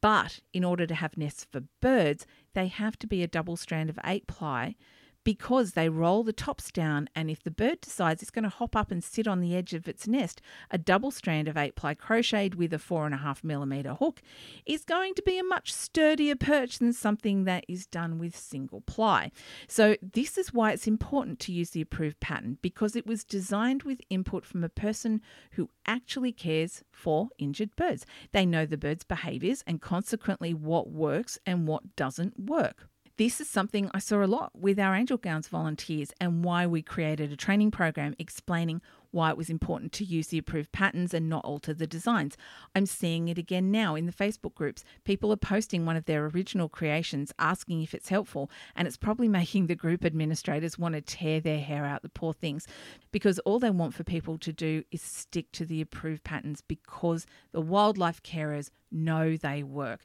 But 0.00 0.40
in 0.52 0.64
order 0.64 0.86
to 0.86 0.94
have 0.94 1.16
nests 1.16 1.46
for 1.50 1.62
birds, 1.80 2.26
they 2.54 2.68
have 2.68 2.98
to 3.00 3.06
be 3.06 3.22
a 3.22 3.28
double 3.28 3.56
strand 3.56 3.90
of 3.90 3.98
eight 4.04 4.26
ply 4.26 4.76
because 5.24 5.72
they 5.72 5.88
roll 5.88 6.22
the 6.22 6.32
tops 6.32 6.70
down, 6.70 7.08
and 7.14 7.30
if 7.30 7.42
the 7.42 7.50
bird 7.50 7.80
decides 7.80 8.22
it's 8.22 8.30
going 8.30 8.42
to 8.44 8.48
hop 8.48 8.74
up 8.74 8.90
and 8.90 9.02
sit 9.02 9.26
on 9.26 9.40
the 9.40 9.56
edge 9.56 9.74
of 9.74 9.88
its 9.88 10.06
nest, 10.06 10.40
a 10.70 10.78
double 10.78 11.10
strand 11.10 11.48
of 11.48 11.56
eight 11.56 11.76
ply 11.76 11.94
crocheted 11.94 12.54
with 12.54 12.72
a 12.72 12.78
four 12.78 13.06
and 13.06 13.14
a 13.14 13.18
half 13.18 13.44
millimeter 13.44 13.94
hook 13.94 14.22
is 14.66 14.84
going 14.84 15.14
to 15.14 15.22
be 15.22 15.38
a 15.38 15.44
much 15.44 15.72
sturdier 15.72 16.36
perch 16.36 16.78
than 16.78 16.92
something 16.92 17.44
that 17.44 17.64
is 17.68 17.86
done 17.86 18.18
with 18.18 18.36
single 18.36 18.80
ply. 18.82 19.30
So, 19.68 19.96
this 20.02 20.38
is 20.38 20.52
why 20.52 20.72
it's 20.72 20.86
important 20.86 21.38
to 21.40 21.52
use 21.52 21.70
the 21.70 21.80
approved 21.80 22.20
pattern 22.20 22.58
because 22.62 22.96
it 22.96 23.06
was 23.06 23.24
designed 23.24 23.82
with 23.84 24.00
input 24.10 24.44
from 24.44 24.64
a 24.64 24.68
person 24.68 25.20
who 25.52 25.68
actually 25.86 26.32
cares 26.32 26.82
for 26.90 27.28
injured 27.38 27.74
birds. 27.76 28.06
They 28.32 28.46
know 28.46 28.66
the 28.66 28.76
bird's 28.76 29.04
behaviors 29.04 29.62
and 29.66 29.80
consequently 29.80 30.54
what 30.54 30.90
works 30.90 31.38
and 31.46 31.66
what 31.66 31.96
doesn't 31.96 32.38
work. 32.38 32.88
This 33.18 33.42
is 33.42 33.48
something 33.48 33.90
I 33.92 33.98
saw 33.98 34.24
a 34.24 34.26
lot 34.26 34.52
with 34.58 34.78
our 34.78 34.94
Angel 34.94 35.18
Gowns 35.18 35.46
volunteers 35.46 36.12
and 36.18 36.42
why 36.42 36.66
we 36.66 36.80
created 36.80 37.30
a 37.30 37.36
training 37.36 37.70
program 37.70 38.14
explaining 38.18 38.80
why 39.10 39.28
it 39.28 39.36
was 39.36 39.50
important 39.50 39.92
to 39.92 40.04
use 40.04 40.28
the 40.28 40.38
approved 40.38 40.72
patterns 40.72 41.12
and 41.12 41.28
not 41.28 41.44
alter 41.44 41.74
the 41.74 41.86
designs. 41.86 42.38
I'm 42.74 42.86
seeing 42.86 43.28
it 43.28 43.36
again 43.36 43.70
now 43.70 43.96
in 43.96 44.06
the 44.06 44.12
Facebook 44.12 44.54
groups. 44.54 44.82
People 45.04 45.30
are 45.30 45.36
posting 45.36 45.84
one 45.84 45.94
of 45.94 46.06
their 46.06 46.24
original 46.24 46.70
creations 46.70 47.34
asking 47.38 47.82
if 47.82 47.92
it's 47.92 48.08
helpful, 48.08 48.50
and 48.74 48.88
it's 48.88 48.96
probably 48.96 49.28
making 49.42 49.66
the 49.66 49.74
group 49.74 50.06
administrators 50.06 50.78
want 50.78 50.94
to 50.94 51.02
tear 51.02 51.38
their 51.38 51.60
hair 51.60 51.84
out, 51.84 52.00
the 52.00 52.08
poor 52.08 52.32
things, 52.32 52.66
because 53.10 53.38
all 53.40 53.58
they 53.58 53.68
want 53.68 53.92
for 53.92 54.04
people 54.04 54.38
to 54.38 54.54
do 54.54 54.84
is 54.90 55.02
stick 55.02 55.52
to 55.52 55.66
the 55.66 55.82
approved 55.82 56.24
patterns 56.24 56.62
because 56.66 57.26
the 57.52 57.60
wildlife 57.60 58.22
carers 58.22 58.70
know 58.90 59.36
they 59.36 59.62
work. 59.62 60.00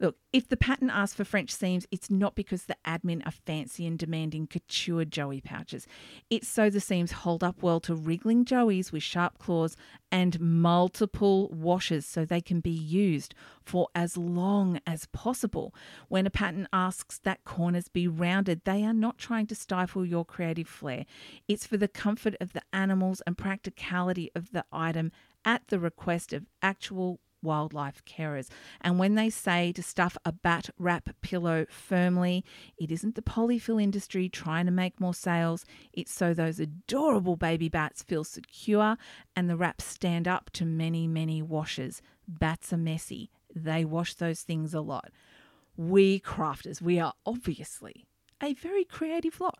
Look, 0.00 0.16
if 0.32 0.48
the 0.48 0.56
pattern 0.56 0.88
asks 0.88 1.14
for 1.14 1.24
French 1.24 1.50
seams, 1.50 1.86
it's 1.90 2.08
not 2.08 2.34
because 2.34 2.64
the 2.64 2.76
admin 2.86 3.24
are 3.26 3.30
fancy 3.32 3.86
and 3.86 3.98
demanding 3.98 4.46
couture 4.46 5.04
joey 5.04 5.42
pouches. 5.42 5.86
It's 6.30 6.48
so 6.48 6.70
the 6.70 6.80
seams 6.80 7.12
hold 7.12 7.44
up 7.44 7.62
well 7.62 7.80
to 7.80 7.94
wriggling 7.94 8.46
joeys 8.46 8.92
with 8.92 9.02
sharp 9.02 9.36
claws 9.38 9.76
and 10.10 10.40
multiple 10.40 11.50
washes 11.50 12.06
so 12.06 12.24
they 12.24 12.40
can 12.40 12.60
be 12.60 12.70
used 12.70 13.34
for 13.62 13.88
as 13.94 14.16
long 14.16 14.80
as 14.86 15.04
possible. 15.12 15.74
When 16.08 16.26
a 16.26 16.30
pattern 16.30 16.66
asks 16.72 17.18
that 17.24 17.44
corners 17.44 17.88
be 17.88 18.08
rounded, 18.08 18.62
they 18.64 18.84
are 18.84 18.94
not 18.94 19.18
trying 19.18 19.48
to 19.48 19.54
stifle 19.54 20.06
your 20.06 20.24
creative 20.24 20.68
flair. 20.68 21.04
It's 21.46 21.66
for 21.66 21.76
the 21.76 21.88
comfort 21.88 22.36
of 22.40 22.54
the 22.54 22.62
animals 22.72 23.20
and 23.26 23.36
practicality 23.36 24.30
of 24.34 24.52
the 24.52 24.64
item 24.72 25.12
at 25.44 25.68
the 25.68 25.78
request 25.78 26.32
of 26.32 26.46
actual 26.62 27.20
wildlife 27.42 28.04
carers. 28.04 28.48
And 28.80 28.98
when 28.98 29.14
they 29.14 29.30
say 29.30 29.72
to 29.72 29.82
stuff 29.82 30.16
a 30.24 30.32
bat 30.32 30.70
wrap 30.78 31.08
pillow 31.20 31.66
firmly, 31.68 32.44
it 32.78 32.90
isn't 32.90 33.14
the 33.14 33.22
polyfill 33.22 33.82
industry 33.82 34.28
trying 34.28 34.66
to 34.66 34.72
make 34.72 35.00
more 35.00 35.14
sales. 35.14 35.64
It's 35.92 36.12
so 36.12 36.34
those 36.34 36.60
adorable 36.60 37.36
baby 37.36 37.68
bats 37.68 38.02
feel 38.02 38.24
secure 38.24 38.96
and 39.36 39.48
the 39.48 39.56
wraps 39.56 39.84
stand 39.84 40.28
up 40.28 40.50
to 40.54 40.64
many, 40.64 41.06
many 41.06 41.42
washes. 41.42 42.02
Bats 42.26 42.72
are 42.72 42.78
messy. 42.78 43.30
They 43.54 43.84
wash 43.84 44.14
those 44.14 44.42
things 44.42 44.74
a 44.74 44.80
lot. 44.80 45.10
We 45.76 46.20
crafters, 46.20 46.82
we 46.82 46.98
are 46.98 47.14
obviously 47.24 48.06
a 48.42 48.54
very 48.54 48.84
creative 48.84 49.40
lot. 49.40 49.58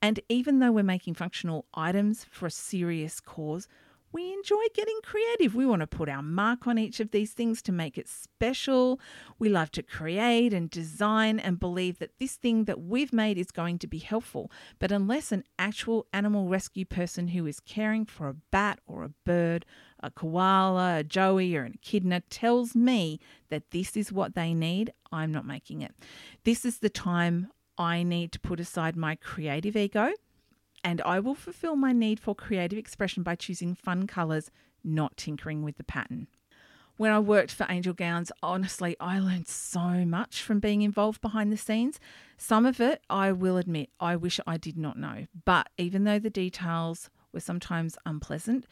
And 0.00 0.20
even 0.28 0.58
though 0.58 0.72
we're 0.72 0.84
making 0.84 1.14
functional 1.14 1.66
items 1.74 2.24
for 2.30 2.46
a 2.46 2.50
serious 2.50 3.20
cause, 3.20 3.66
we 4.12 4.32
enjoy 4.32 4.62
getting 4.74 4.98
creative. 5.02 5.54
We 5.54 5.66
want 5.66 5.80
to 5.80 5.86
put 5.86 6.08
our 6.08 6.22
mark 6.22 6.66
on 6.66 6.78
each 6.78 7.00
of 7.00 7.10
these 7.10 7.32
things 7.32 7.60
to 7.62 7.72
make 7.72 7.98
it 7.98 8.08
special. 8.08 9.00
We 9.38 9.48
love 9.48 9.70
to 9.72 9.82
create 9.82 10.52
and 10.52 10.70
design 10.70 11.38
and 11.38 11.60
believe 11.60 11.98
that 11.98 12.18
this 12.18 12.36
thing 12.36 12.64
that 12.64 12.80
we've 12.80 13.12
made 13.12 13.38
is 13.38 13.50
going 13.50 13.78
to 13.80 13.86
be 13.86 13.98
helpful. 13.98 14.50
But 14.78 14.92
unless 14.92 15.32
an 15.32 15.44
actual 15.58 16.06
animal 16.12 16.48
rescue 16.48 16.84
person 16.84 17.28
who 17.28 17.46
is 17.46 17.60
caring 17.60 18.06
for 18.06 18.28
a 18.28 18.36
bat 18.50 18.80
or 18.86 19.04
a 19.04 19.12
bird, 19.24 19.66
a 20.02 20.10
koala, 20.10 20.98
a 20.98 21.04
joey, 21.04 21.56
or 21.56 21.64
an 21.64 21.74
echidna 21.74 22.20
tells 22.30 22.74
me 22.74 23.20
that 23.50 23.70
this 23.72 23.96
is 23.96 24.12
what 24.12 24.34
they 24.34 24.54
need, 24.54 24.92
I'm 25.12 25.32
not 25.32 25.46
making 25.46 25.82
it. 25.82 25.94
This 26.44 26.64
is 26.64 26.78
the 26.78 26.90
time 26.90 27.48
I 27.76 28.02
need 28.02 28.32
to 28.32 28.40
put 28.40 28.60
aside 28.60 28.96
my 28.96 29.16
creative 29.16 29.76
ego 29.76 30.12
and 30.88 31.02
I 31.02 31.20
will 31.20 31.34
fulfill 31.34 31.76
my 31.76 31.92
need 31.92 32.18
for 32.18 32.34
creative 32.34 32.78
expression 32.78 33.22
by 33.22 33.34
choosing 33.34 33.74
fun 33.74 34.06
colours, 34.06 34.50
not 34.82 35.18
tinkering 35.18 35.62
with 35.62 35.76
the 35.76 35.84
pattern. 35.84 36.28
When 36.96 37.12
I 37.12 37.18
worked 37.18 37.52
for 37.52 37.66
Angel 37.68 37.92
Gowns, 37.92 38.32
honestly, 38.42 38.96
I 38.98 39.18
learned 39.18 39.48
so 39.48 40.06
much 40.06 40.40
from 40.40 40.60
being 40.60 40.80
involved 40.80 41.20
behind 41.20 41.52
the 41.52 41.58
scenes. 41.58 42.00
Some 42.38 42.64
of 42.64 42.80
it, 42.80 43.02
I 43.10 43.32
will 43.32 43.58
admit, 43.58 43.90
I 44.00 44.16
wish 44.16 44.40
I 44.46 44.56
did 44.56 44.78
not 44.78 44.96
know. 44.98 45.26
But 45.44 45.68
even 45.76 46.04
though 46.04 46.18
the 46.18 46.30
details 46.30 47.10
were 47.34 47.40
sometimes 47.40 47.98
unpleasant, 48.06 48.64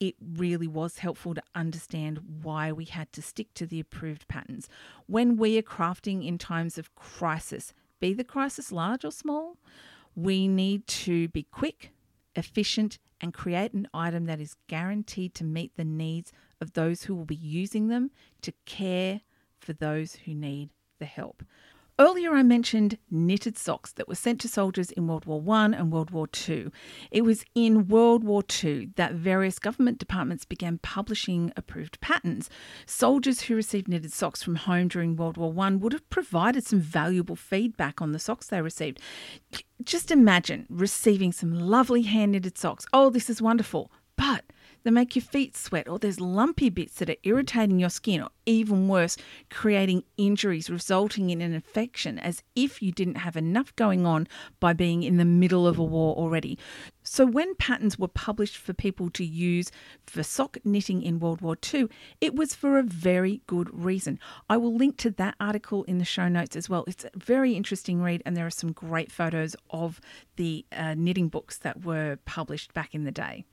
it 0.00 0.14
really 0.18 0.66
was 0.66 1.00
helpful 1.00 1.34
to 1.34 1.42
understand 1.54 2.40
why 2.42 2.72
we 2.72 2.86
had 2.86 3.12
to 3.12 3.20
stick 3.20 3.52
to 3.52 3.66
the 3.66 3.80
approved 3.80 4.26
patterns. 4.28 4.66
When 5.08 5.36
we 5.36 5.58
are 5.58 5.62
crafting 5.62 6.26
in 6.26 6.38
times 6.38 6.78
of 6.78 6.94
crisis, 6.94 7.74
be 8.00 8.14
the 8.14 8.24
crisis 8.24 8.72
large 8.72 9.04
or 9.04 9.12
small, 9.12 9.58
we 10.14 10.48
need 10.48 10.86
to 10.86 11.28
be 11.28 11.44
quick, 11.44 11.92
efficient, 12.34 12.98
and 13.20 13.34
create 13.34 13.72
an 13.72 13.88
item 13.92 14.26
that 14.26 14.40
is 14.40 14.56
guaranteed 14.66 15.34
to 15.34 15.44
meet 15.44 15.76
the 15.76 15.84
needs 15.84 16.32
of 16.60 16.72
those 16.72 17.04
who 17.04 17.14
will 17.14 17.24
be 17.24 17.34
using 17.34 17.88
them 17.88 18.10
to 18.42 18.52
care 18.64 19.20
for 19.58 19.72
those 19.72 20.14
who 20.14 20.34
need 20.34 20.70
the 20.98 21.04
help. 21.06 21.42
Earlier, 22.00 22.32
I 22.32 22.42
mentioned 22.42 22.96
knitted 23.10 23.58
socks 23.58 23.92
that 23.92 24.08
were 24.08 24.14
sent 24.14 24.40
to 24.40 24.48
soldiers 24.48 24.90
in 24.90 25.06
World 25.06 25.26
War 25.26 25.44
I 25.54 25.66
and 25.66 25.92
World 25.92 26.10
War 26.10 26.26
II. 26.48 26.70
It 27.10 27.24
was 27.24 27.44
in 27.54 27.88
World 27.88 28.24
War 28.24 28.42
II 28.64 28.88
that 28.96 29.12
various 29.12 29.58
government 29.58 29.98
departments 29.98 30.46
began 30.46 30.78
publishing 30.78 31.52
approved 31.58 32.00
patterns. 32.00 32.48
Soldiers 32.86 33.42
who 33.42 33.54
received 33.54 33.86
knitted 33.86 34.14
socks 34.14 34.42
from 34.42 34.54
home 34.56 34.88
during 34.88 35.14
World 35.14 35.36
War 35.36 35.54
I 35.58 35.72
would 35.72 35.92
have 35.92 36.08
provided 36.08 36.64
some 36.64 36.80
valuable 36.80 37.36
feedback 37.36 38.00
on 38.00 38.12
the 38.12 38.18
socks 38.18 38.46
they 38.46 38.62
received. 38.62 38.98
Just 39.84 40.10
imagine 40.10 40.64
receiving 40.70 41.32
some 41.32 41.52
lovely 41.52 42.02
hand 42.02 42.32
knitted 42.32 42.56
socks. 42.56 42.86
Oh, 42.94 43.10
this 43.10 43.28
is 43.28 43.42
wonderful. 43.42 43.92
But 44.16 44.44
they 44.82 44.90
make 44.90 45.14
your 45.14 45.22
feet 45.22 45.56
sweat, 45.56 45.88
or 45.88 45.98
there's 45.98 46.20
lumpy 46.20 46.70
bits 46.70 46.94
that 46.94 47.10
are 47.10 47.16
irritating 47.22 47.78
your 47.78 47.90
skin, 47.90 48.22
or 48.22 48.30
even 48.46 48.88
worse, 48.88 49.16
creating 49.50 50.04
injuries 50.16 50.70
resulting 50.70 51.30
in 51.30 51.40
an 51.40 51.52
infection 51.52 52.18
as 52.18 52.42
if 52.56 52.82
you 52.82 52.92
didn't 52.92 53.16
have 53.16 53.36
enough 53.36 53.74
going 53.76 54.06
on 54.06 54.26
by 54.58 54.72
being 54.72 55.02
in 55.02 55.16
the 55.16 55.24
middle 55.24 55.66
of 55.66 55.78
a 55.78 55.84
war 55.84 56.16
already. 56.16 56.58
So, 57.02 57.26
when 57.26 57.54
patterns 57.56 57.98
were 57.98 58.08
published 58.08 58.56
for 58.56 58.72
people 58.72 59.10
to 59.10 59.24
use 59.24 59.70
for 60.06 60.22
sock 60.22 60.58
knitting 60.64 61.02
in 61.02 61.20
World 61.20 61.40
War 61.40 61.56
II, 61.72 61.88
it 62.20 62.34
was 62.34 62.54
for 62.54 62.78
a 62.78 62.82
very 62.82 63.42
good 63.46 63.68
reason. 63.72 64.18
I 64.48 64.56
will 64.56 64.74
link 64.74 64.96
to 64.98 65.10
that 65.10 65.34
article 65.40 65.84
in 65.84 65.98
the 65.98 66.04
show 66.04 66.28
notes 66.28 66.56
as 66.56 66.68
well. 66.68 66.84
It's 66.86 67.04
a 67.04 67.10
very 67.16 67.54
interesting 67.54 68.02
read, 68.02 68.22
and 68.24 68.36
there 68.36 68.46
are 68.46 68.50
some 68.50 68.72
great 68.72 69.12
photos 69.12 69.56
of 69.70 70.00
the 70.36 70.64
uh, 70.72 70.94
knitting 70.94 71.28
books 71.28 71.58
that 71.58 71.84
were 71.84 72.18
published 72.24 72.74
back 72.74 72.94
in 72.94 73.04
the 73.04 73.12
day. 73.12 73.44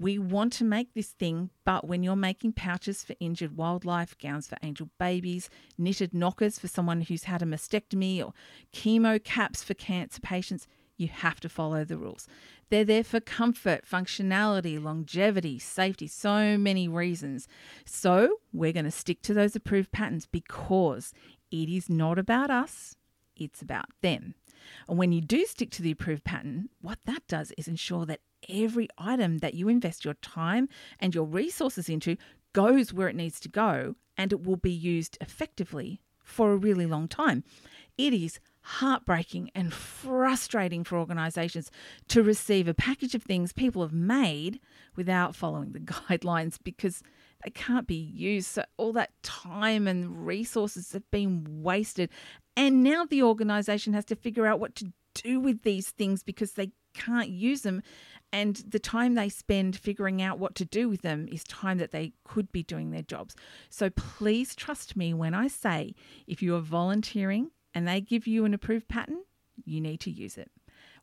We 0.00 0.18
want 0.18 0.52
to 0.54 0.64
make 0.64 0.94
this 0.94 1.08
thing, 1.08 1.50
but 1.64 1.86
when 1.86 2.04
you're 2.04 2.14
making 2.14 2.52
pouches 2.52 3.02
for 3.02 3.16
injured 3.18 3.56
wildlife, 3.56 4.16
gowns 4.18 4.46
for 4.46 4.56
angel 4.62 4.90
babies, 4.98 5.50
knitted 5.76 6.14
knockers 6.14 6.58
for 6.58 6.68
someone 6.68 7.00
who's 7.00 7.24
had 7.24 7.42
a 7.42 7.46
mastectomy, 7.46 8.24
or 8.24 8.32
chemo 8.72 9.22
caps 9.22 9.64
for 9.64 9.74
cancer 9.74 10.20
patients, 10.20 10.68
you 10.96 11.08
have 11.08 11.40
to 11.40 11.48
follow 11.48 11.84
the 11.84 11.96
rules. 11.96 12.28
They're 12.70 12.84
there 12.84 13.04
for 13.04 13.18
comfort, 13.18 13.86
functionality, 13.90 14.82
longevity, 14.82 15.58
safety, 15.58 16.06
so 16.06 16.56
many 16.58 16.86
reasons. 16.86 17.48
So 17.84 18.36
we're 18.52 18.72
going 18.72 18.84
to 18.84 18.90
stick 18.90 19.22
to 19.22 19.34
those 19.34 19.56
approved 19.56 19.90
patterns 19.90 20.26
because 20.26 21.12
it 21.50 21.68
is 21.68 21.88
not 21.88 22.18
about 22.18 22.50
us, 22.50 22.94
it's 23.36 23.62
about 23.62 23.86
them. 24.02 24.34
And 24.88 24.98
when 24.98 25.12
you 25.12 25.20
do 25.20 25.44
stick 25.46 25.70
to 25.72 25.82
the 25.82 25.92
approved 25.92 26.24
pattern, 26.24 26.68
what 26.82 26.98
that 27.06 27.26
does 27.26 27.52
is 27.56 27.68
ensure 27.68 28.04
that 28.06 28.20
every 28.48 28.88
item 28.98 29.38
that 29.38 29.54
you 29.54 29.68
invest 29.68 30.04
your 30.04 30.14
time 30.14 30.68
and 30.98 31.14
your 31.14 31.24
resources 31.24 31.88
into 31.88 32.16
goes 32.52 32.92
where 32.92 33.08
it 33.08 33.16
needs 33.16 33.40
to 33.40 33.48
go 33.48 33.94
and 34.16 34.32
it 34.32 34.44
will 34.44 34.56
be 34.56 34.72
used 34.72 35.16
effectively 35.20 36.00
for 36.22 36.52
a 36.52 36.56
really 36.56 36.86
long 36.86 37.08
time. 37.08 37.44
It 37.96 38.12
is 38.12 38.38
heartbreaking 38.60 39.50
and 39.54 39.72
frustrating 39.72 40.84
for 40.84 40.98
organizations 40.98 41.70
to 42.08 42.22
receive 42.22 42.68
a 42.68 42.74
package 42.74 43.14
of 43.14 43.22
things 43.22 43.52
people 43.52 43.82
have 43.82 43.94
made 43.94 44.60
without 44.94 45.34
following 45.34 45.72
the 45.72 45.80
guidelines 45.80 46.58
because 46.62 47.02
they 47.44 47.50
can't 47.50 47.86
be 47.86 47.94
used. 47.94 48.48
So 48.48 48.64
all 48.76 48.92
that 48.92 49.10
time 49.22 49.86
and 49.86 50.26
resources 50.26 50.92
have 50.92 51.08
been 51.10 51.62
wasted. 51.62 52.10
And 52.56 52.82
now 52.82 53.06
the 53.06 53.22
organization 53.22 53.92
has 53.94 54.04
to 54.06 54.16
figure 54.16 54.46
out 54.46 54.60
what 54.60 54.74
to 54.76 54.92
do 55.14 55.40
with 55.40 55.62
these 55.62 55.90
things 55.90 56.22
because 56.22 56.52
they 56.52 56.72
can't 56.94 57.30
use 57.30 57.62
them. 57.62 57.82
And 58.32 58.56
the 58.56 58.78
time 58.78 59.14
they 59.14 59.30
spend 59.30 59.76
figuring 59.76 60.20
out 60.20 60.38
what 60.38 60.54
to 60.56 60.64
do 60.64 60.88
with 60.88 61.02
them 61.02 61.28
is 61.30 61.44
time 61.44 61.78
that 61.78 61.92
they 61.92 62.12
could 62.24 62.52
be 62.52 62.62
doing 62.62 62.90
their 62.90 63.02
jobs. 63.02 63.34
So 63.70 63.88
please 63.90 64.54
trust 64.54 64.96
me 64.96 65.14
when 65.14 65.34
I 65.34 65.48
say 65.48 65.94
if 66.26 66.42
you 66.42 66.54
are 66.54 66.60
volunteering 66.60 67.50
and 67.74 67.88
they 67.88 68.00
give 68.00 68.26
you 68.26 68.44
an 68.44 68.52
approved 68.52 68.88
pattern, 68.88 69.22
you 69.64 69.80
need 69.80 70.00
to 70.00 70.10
use 70.10 70.36
it. 70.36 70.50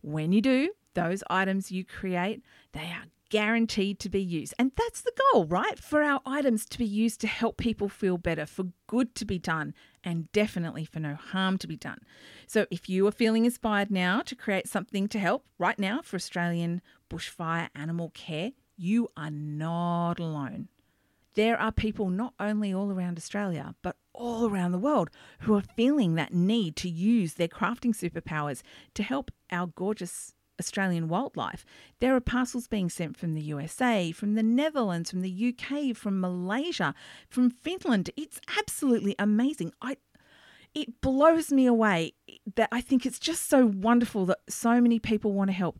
When 0.01 0.31
you 0.31 0.41
do, 0.41 0.71
those 0.93 1.23
items 1.29 1.71
you 1.71 1.83
create, 1.83 2.43
they 2.73 2.91
are 2.91 3.05
guaranteed 3.29 3.99
to 3.99 4.09
be 4.09 4.21
used. 4.21 4.53
And 4.59 4.71
that's 4.77 5.01
the 5.01 5.11
goal, 5.33 5.45
right? 5.45 5.79
For 5.79 6.01
our 6.01 6.21
items 6.25 6.65
to 6.67 6.77
be 6.77 6.85
used 6.85 7.21
to 7.21 7.27
help 7.27 7.57
people 7.57 7.89
feel 7.89 8.17
better, 8.17 8.45
for 8.45 8.67
good 8.88 9.15
to 9.15 9.25
be 9.25 9.39
done, 9.39 9.73
and 10.05 10.31
definitely 10.31 10.85
for 10.85 10.99
no 10.99 11.15
harm 11.15 11.57
to 11.57 11.67
be 11.67 11.75
done. 11.75 11.99
So 12.47 12.67
if 12.69 12.87
you 12.87 13.05
are 13.07 13.11
feeling 13.11 13.43
inspired 13.43 13.89
now 13.89 14.21
to 14.21 14.35
create 14.35 14.69
something 14.69 15.07
to 15.09 15.19
help 15.19 15.45
right 15.57 15.79
now 15.79 16.01
for 16.03 16.15
Australian 16.15 16.81
bushfire 17.09 17.69
animal 17.75 18.11
care, 18.11 18.51
you 18.77 19.09
are 19.17 19.31
not 19.31 20.19
alone. 20.19 20.69
There 21.33 21.59
are 21.59 21.71
people 21.71 22.09
not 22.09 22.33
only 22.39 22.73
all 22.73 22.91
around 22.91 23.17
Australia, 23.17 23.75
but 23.81 23.97
all 24.13 24.47
around 24.49 24.71
the 24.71 24.77
world 24.77 25.09
who 25.41 25.55
are 25.55 25.63
feeling 25.75 26.15
that 26.15 26.33
need 26.33 26.75
to 26.77 26.89
use 26.89 27.33
their 27.33 27.49
crafting 27.49 27.93
superpowers 27.93 28.61
to 28.93 29.03
help 29.03 29.31
our 29.51 29.67
gorgeous 29.67 30.35
Australian 30.59 31.07
wildlife. 31.07 31.65
There 31.99 32.15
are 32.15 32.21
parcels 32.21 32.67
being 32.67 32.89
sent 32.89 33.17
from 33.17 33.33
the 33.33 33.41
USA, 33.41 34.11
from 34.11 34.35
the 34.35 34.43
Netherlands, 34.43 35.09
from 35.09 35.21
the 35.21 35.53
UK, 35.53 35.95
from 35.95 36.19
Malaysia, 36.19 36.93
from 37.29 37.49
Finland. 37.49 38.09
It's 38.15 38.39
absolutely 38.57 39.15
amazing. 39.19 39.73
I 39.81 39.97
it 40.73 40.99
blows 40.99 41.51
me 41.51 41.65
away 41.65 42.13
that 42.55 42.67
I 42.71 42.81
think 42.81 43.05
it's 43.05 43.19
just 43.19 43.47
so 43.47 43.65
wonderful 43.65 44.25
that 44.25 44.39
so 44.49 44.81
many 44.81 44.99
people 44.99 45.31
want 45.31 45.47
to 45.49 45.53
help. 45.53 45.79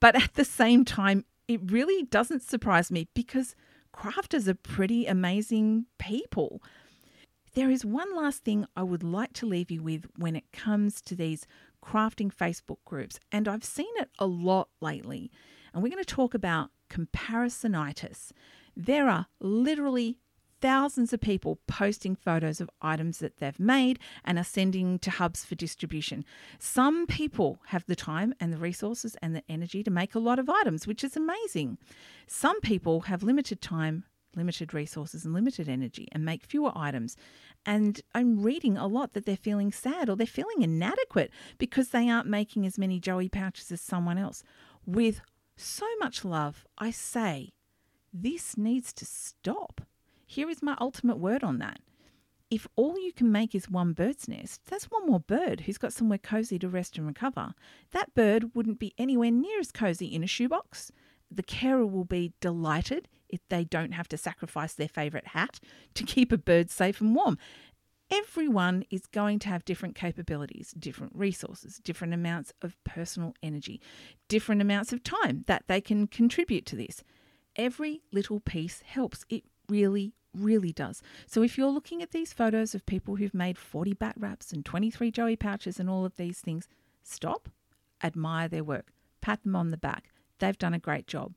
But 0.00 0.14
at 0.14 0.34
the 0.34 0.44
same 0.44 0.84
time, 0.84 1.24
it 1.48 1.60
really 1.70 2.04
doesn't 2.04 2.42
surprise 2.42 2.92
me 2.92 3.08
because 3.12 3.56
crafters 3.92 4.46
are 4.46 4.54
pretty 4.54 5.06
amazing 5.06 5.86
people. 5.98 6.62
There 7.54 7.70
is 7.70 7.84
one 7.84 8.14
last 8.14 8.44
thing 8.44 8.66
I 8.76 8.84
would 8.84 9.02
like 9.02 9.32
to 9.34 9.46
leave 9.46 9.72
you 9.72 9.82
with 9.82 10.06
when 10.16 10.36
it 10.36 10.52
comes 10.52 11.00
to 11.02 11.16
these 11.16 11.44
crafting 11.84 12.32
Facebook 12.34 12.78
groups, 12.84 13.18
and 13.32 13.48
I've 13.48 13.64
seen 13.64 13.92
it 13.96 14.10
a 14.18 14.26
lot 14.26 14.68
lately. 14.80 15.30
And 15.72 15.82
we're 15.82 15.90
going 15.90 16.02
to 16.02 16.14
talk 16.14 16.34
about 16.34 16.70
comparisonitis. 16.90 18.32
There 18.76 19.08
are 19.08 19.26
literally 19.40 20.18
thousands 20.60 21.12
of 21.12 21.20
people 21.20 21.58
posting 21.66 22.14
photos 22.14 22.60
of 22.60 22.70
items 22.82 23.18
that 23.18 23.38
they've 23.38 23.58
made 23.58 23.98
and 24.24 24.38
are 24.38 24.44
sending 24.44 24.98
to 25.00 25.10
hubs 25.10 25.44
for 25.44 25.54
distribution. 25.54 26.24
Some 26.58 27.06
people 27.06 27.60
have 27.68 27.84
the 27.86 27.96
time 27.96 28.34
and 28.40 28.52
the 28.52 28.58
resources 28.58 29.16
and 29.22 29.34
the 29.34 29.42
energy 29.48 29.82
to 29.82 29.90
make 29.90 30.14
a 30.14 30.18
lot 30.18 30.38
of 30.38 30.50
items, 30.50 30.86
which 30.86 31.02
is 31.02 31.16
amazing. 31.16 31.78
Some 32.26 32.60
people 32.60 33.02
have 33.02 33.22
limited 33.22 33.60
time 33.60 34.04
limited 34.36 34.72
resources 34.74 35.24
and 35.24 35.34
limited 35.34 35.68
energy 35.68 36.08
and 36.12 36.24
make 36.24 36.44
fewer 36.44 36.72
items. 36.74 37.16
And 37.66 38.00
I'm 38.14 38.42
reading 38.42 38.76
a 38.76 38.86
lot 38.86 39.12
that 39.12 39.26
they're 39.26 39.36
feeling 39.36 39.72
sad 39.72 40.08
or 40.08 40.16
they're 40.16 40.26
feeling 40.26 40.62
inadequate 40.62 41.30
because 41.58 41.90
they 41.90 42.08
aren't 42.08 42.28
making 42.28 42.66
as 42.66 42.78
many 42.78 43.00
Joey 43.00 43.28
pouches 43.28 43.70
as 43.72 43.80
someone 43.80 44.18
else. 44.18 44.42
With 44.86 45.20
so 45.56 45.86
much 45.98 46.24
love, 46.24 46.64
I 46.78 46.90
say, 46.90 47.50
this 48.12 48.56
needs 48.56 48.92
to 48.94 49.04
stop. 49.04 49.82
Here 50.26 50.48
is 50.48 50.62
my 50.62 50.76
ultimate 50.80 51.18
word 51.18 51.44
on 51.44 51.58
that. 51.58 51.80
If 52.50 52.66
all 52.74 52.98
you 52.98 53.12
can 53.12 53.30
make 53.30 53.54
is 53.54 53.70
one 53.70 53.92
bird's 53.92 54.26
nest, 54.26 54.62
that's 54.66 54.90
one 54.90 55.06
more 55.06 55.20
bird 55.20 55.60
who's 55.60 55.78
got 55.78 55.92
somewhere 55.92 56.18
cozy 56.18 56.58
to 56.58 56.68
rest 56.68 56.98
and 56.98 57.06
recover. 57.06 57.54
That 57.92 58.14
bird 58.14 58.54
wouldn't 58.54 58.80
be 58.80 58.92
anywhere 58.98 59.30
near 59.30 59.60
as 59.60 59.70
cozy 59.70 60.06
in 60.06 60.24
a 60.24 60.26
shoebox. 60.26 60.90
The 61.30 61.44
carer 61.44 61.86
will 61.86 62.04
be 62.04 62.32
delighted 62.40 63.08
if 63.32 63.40
they 63.48 63.64
don't 63.64 63.92
have 63.92 64.08
to 64.08 64.16
sacrifice 64.16 64.74
their 64.74 64.88
favourite 64.88 65.28
hat 65.28 65.60
to 65.94 66.04
keep 66.04 66.32
a 66.32 66.38
bird 66.38 66.70
safe 66.70 67.00
and 67.00 67.14
warm. 67.14 67.38
Everyone 68.10 68.84
is 68.90 69.06
going 69.06 69.38
to 69.40 69.48
have 69.48 69.64
different 69.64 69.94
capabilities, 69.94 70.74
different 70.76 71.14
resources, 71.14 71.80
different 71.84 72.12
amounts 72.12 72.52
of 72.60 72.76
personal 72.82 73.34
energy, 73.40 73.80
different 74.28 74.60
amounts 74.60 74.92
of 74.92 75.04
time 75.04 75.44
that 75.46 75.64
they 75.68 75.80
can 75.80 76.08
contribute 76.08 76.66
to 76.66 76.76
this. 76.76 77.04
Every 77.54 78.02
little 78.12 78.40
piece 78.40 78.82
helps. 78.84 79.24
It 79.28 79.44
really, 79.68 80.12
really 80.34 80.72
does. 80.72 81.02
So 81.26 81.42
if 81.42 81.56
you're 81.56 81.70
looking 81.70 82.02
at 82.02 82.10
these 82.10 82.32
photos 82.32 82.74
of 82.74 82.84
people 82.84 83.16
who've 83.16 83.34
made 83.34 83.56
40 83.56 83.94
bat 83.94 84.14
wraps 84.18 84.52
and 84.52 84.64
23 84.64 85.12
joey 85.12 85.36
pouches 85.36 85.78
and 85.78 85.88
all 85.88 86.04
of 86.04 86.16
these 86.16 86.40
things, 86.40 86.68
stop, 87.04 87.48
admire 88.02 88.48
their 88.48 88.64
work, 88.64 88.92
pat 89.20 89.42
them 89.44 89.54
on 89.54 89.70
the 89.70 89.76
back. 89.76 90.10
They've 90.40 90.58
done 90.58 90.74
a 90.74 90.80
great 90.80 91.06
job. 91.06 91.34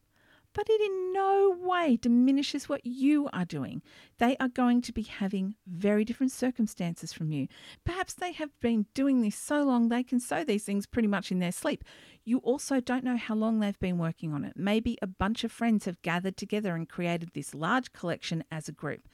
But 0.53 0.69
it 0.69 0.81
in 0.81 1.13
no 1.13 1.57
way 1.59 1.97
diminishes 1.99 2.69
what 2.69 2.85
you 2.85 3.29
are 3.33 3.45
doing. 3.45 3.81
They 4.19 4.37
are 4.39 4.47
going 4.47 4.81
to 4.83 4.93
be 4.93 5.03
having 5.03 5.55
very 5.67 6.05
different 6.05 6.31
circumstances 6.31 7.11
from 7.11 7.31
you. 7.31 7.47
Perhaps 7.83 8.13
they 8.13 8.31
have 8.33 8.57
been 8.59 8.85
doing 8.93 9.21
this 9.21 9.35
so 9.35 9.63
long 9.63 9.89
they 9.89 10.03
can 10.03 10.19
sew 10.19 10.43
these 10.43 10.63
things 10.63 10.85
pretty 10.85 11.07
much 11.07 11.31
in 11.31 11.39
their 11.39 11.51
sleep. 11.51 11.83
You 12.23 12.37
also 12.39 12.79
don't 12.79 13.03
know 13.03 13.17
how 13.17 13.35
long 13.35 13.59
they've 13.59 13.79
been 13.79 13.97
working 13.97 14.33
on 14.33 14.45
it. 14.45 14.53
Maybe 14.55 14.97
a 15.01 15.07
bunch 15.07 15.43
of 15.43 15.51
friends 15.51 15.85
have 15.85 16.01
gathered 16.01 16.37
together 16.37 16.75
and 16.75 16.87
created 16.87 17.31
this 17.33 17.53
large 17.53 17.91
collection 17.93 18.43
as 18.51 18.67
a 18.69 18.73
group. 18.73 19.07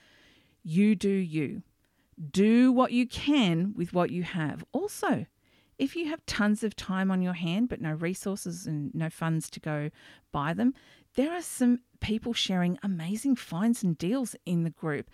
You 0.63 0.95
do 0.95 1.09
you. 1.09 1.63
Do 2.31 2.71
what 2.71 2.91
you 2.91 3.07
can 3.07 3.73
with 3.75 3.93
what 3.93 4.11
you 4.11 4.23
have. 4.23 4.63
Also, 4.73 5.25
if 5.79 5.95
you 5.95 6.09
have 6.09 6.25
tons 6.25 6.63
of 6.63 6.75
time 6.75 7.09
on 7.09 7.21
your 7.21 7.33
hand 7.33 7.69
but 7.69 7.81
no 7.81 7.93
resources 7.93 8.67
and 8.67 8.93
no 8.93 9.09
funds 9.09 9.49
to 9.49 9.59
go 9.59 9.89
buy 10.31 10.53
them, 10.53 10.73
there 11.15 11.31
are 11.31 11.41
some 11.41 11.79
people 12.01 12.33
sharing 12.33 12.77
amazing 12.83 13.35
finds 13.35 13.81
and 13.81 13.97
deals 13.97 14.35
in 14.45 14.63
the 14.63 14.69
group. 14.69 15.09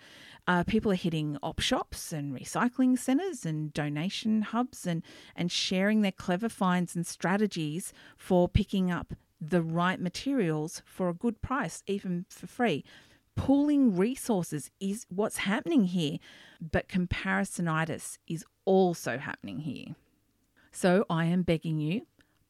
Uh, 0.46 0.64
people 0.64 0.92
are 0.92 0.96
hitting 0.96 1.38
op 1.42 1.60
shops 1.60 2.12
and 2.12 2.38
recycling 2.38 2.98
centres 2.98 3.46
and 3.46 3.72
donation 3.72 4.42
hubs 4.42 4.86
and, 4.86 5.02
and 5.34 5.50
sharing 5.50 6.02
their 6.02 6.12
clever 6.12 6.48
finds 6.48 6.94
and 6.94 7.06
strategies 7.06 7.92
for 8.16 8.48
picking 8.48 8.90
up 8.90 9.14
the 9.40 9.62
right 9.62 10.00
materials 10.00 10.82
for 10.84 11.08
a 11.08 11.14
good 11.14 11.40
price, 11.42 11.82
even 11.86 12.26
for 12.28 12.46
free. 12.46 12.84
Pooling 13.36 13.96
resources 13.96 14.70
is 14.80 15.06
what's 15.10 15.38
happening 15.38 15.84
here, 15.84 16.18
but 16.60 16.88
comparisonitis 16.88 18.18
is 18.26 18.44
also 18.64 19.18
happening 19.18 19.60
here. 19.60 19.94
So 20.76 21.06
I 21.08 21.24
am 21.24 21.40
begging 21.40 21.78
you, 21.78 22.02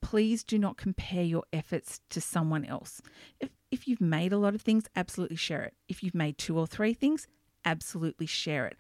please 0.03 0.43
do 0.43 0.59
not 0.59 0.77
compare 0.77 1.23
your 1.23 1.45
efforts 1.53 2.01
to 2.11 2.21
someone 2.21 2.65
else. 2.65 3.01
If, 3.39 3.51
if 3.71 3.87
you've 3.87 4.01
made 4.01 4.33
a 4.33 4.37
lot 4.37 4.53
of 4.53 4.63
things, 4.63 4.87
absolutely 4.97 5.37
share 5.37 5.63
it. 5.63 5.75
If 5.87 6.03
you've 6.03 6.13
made 6.13 6.37
two 6.37 6.59
or 6.59 6.67
three 6.67 6.93
things, 6.93 7.29
absolutely 7.65 8.27
share 8.27 8.67
it. 8.67 8.77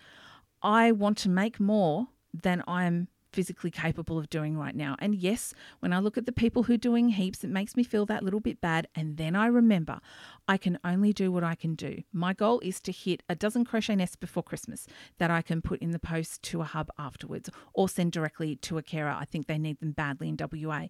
I 0.64 0.90
want 0.90 1.16
to 1.18 1.28
make 1.28 1.60
more 1.60 2.08
than 2.34 2.64
I'm 2.66 3.06
physically 3.36 3.70
capable 3.70 4.18
of 4.18 4.30
doing 4.30 4.56
right 4.56 4.74
now. 4.74 4.96
And 4.98 5.14
yes, 5.14 5.52
when 5.80 5.92
I 5.92 5.98
look 5.98 6.16
at 6.16 6.24
the 6.24 6.32
people 6.32 6.62
who 6.62 6.72
are 6.72 6.78
doing 6.78 7.10
heaps, 7.10 7.44
it 7.44 7.50
makes 7.50 7.76
me 7.76 7.84
feel 7.84 8.06
that 8.06 8.22
little 8.22 8.40
bit 8.40 8.62
bad. 8.62 8.88
And 8.94 9.18
then 9.18 9.36
I 9.36 9.44
remember 9.44 10.00
I 10.48 10.56
can 10.56 10.78
only 10.82 11.12
do 11.12 11.30
what 11.30 11.44
I 11.44 11.54
can 11.54 11.74
do. 11.74 12.02
My 12.14 12.32
goal 12.32 12.60
is 12.60 12.80
to 12.80 12.92
hit 12.92 13.22
a 13.28 13.34
dozen 13.34 13.66
crochet 13.66 13.96
nests 13.96 14.16
before 14.16 14.42
Christmas 14.42 14.86
that 15.18 15.30
I 15.30 15.42
can 15.42 15.60
put 15.60 15.80
in 15.80 15.90
the 15.90 15.98
post 15.98 16.42
to 16.44 16.62
a 16.62 16.64
hub 16.64 16.88
afterwards 16.98 17.50
or 17.74 17.90
send 17.90 18.12
directly 18.12 18.56
to 18.56 18.78
a 18.78 18.82
carer. 18.82 19.10
I 19.10 19.26
think 19.26 19.46
they 19.46 19.58
need 19.58 19.80
them 19.80 19.92
badly 19.92 20.30
in 20.30 20.38
WA. 20.40 20.86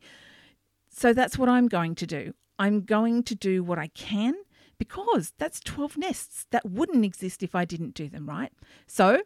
So 0.88 1.12
that's 1.12 1.36
what 1.36 1.48
I'm 1.48 1.66
going 1.66 1.96
to 1.96 2.06
do. 2.06 2.32
I'm 2.60 2.82
going 2.82 3.24
to 3.24 3.34
do 3.34 3.64
what 3.64 3.80
I 3.80 3.88
can 3.88 4.36
because 4.78 5.32
that's 5.36 5.58
12 5.58 5.98
nests 5.98 6.46
that 6.52 6.64
wouldn't 6.64 7.04
exist 7.04 7.42
if 7.42 7.56
I 7.56 7.64
didn't 7.64 7.94
do 7.94 8.08
them, 8.08 8.28
right? 8.28 8.52
So 8.86 9.20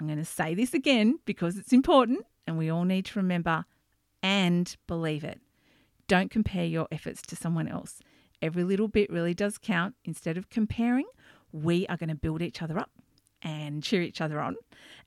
I'm 0.00 0.06
going 0.06 0.18
to 0.18 0.24
say 0.24 0.54
this 0.54 0.74
again 0.74 1.18
because 1.24 1.56
it's 1.56 1.72
important 1.72 2.24
and 2.48 2.56
we 2.56 2.70
all 2.70 2.84
need 2.84 3.04
to 3.04 3.18
remember 3.18 3.66
and 4.22 4.74
believe 4.86 5.22
it. 5.22 5.40
Don't 6.08 6.30
compare 6.30 6.64
your 6.64 6.88
efforts 6.90 7.20
to 7.22 7.36
someone 7.36 7.68
else. 7.68 8.00
Every 8.40 8.64
little 8.64 8.88
bit 8.88 9.10
really 9.10 9.34
does 9.34 9.58
count. 9.58 9.94
Instead 10.06 10.38
of 10.38 10.48
comparing, 10.48 11.04
we 11.52 11.86
are 11.88 11.98
going 11.98 12.08
to 12.08 12.14
build 12.14 12.40
each 12.40 12.62
other 12.62 12.78
up 12.78 12.90
and 13.42 13.82
cheer 13.82 14.00
each 14.00 14.22
other 14.22 14.40
on. 14.40 14.56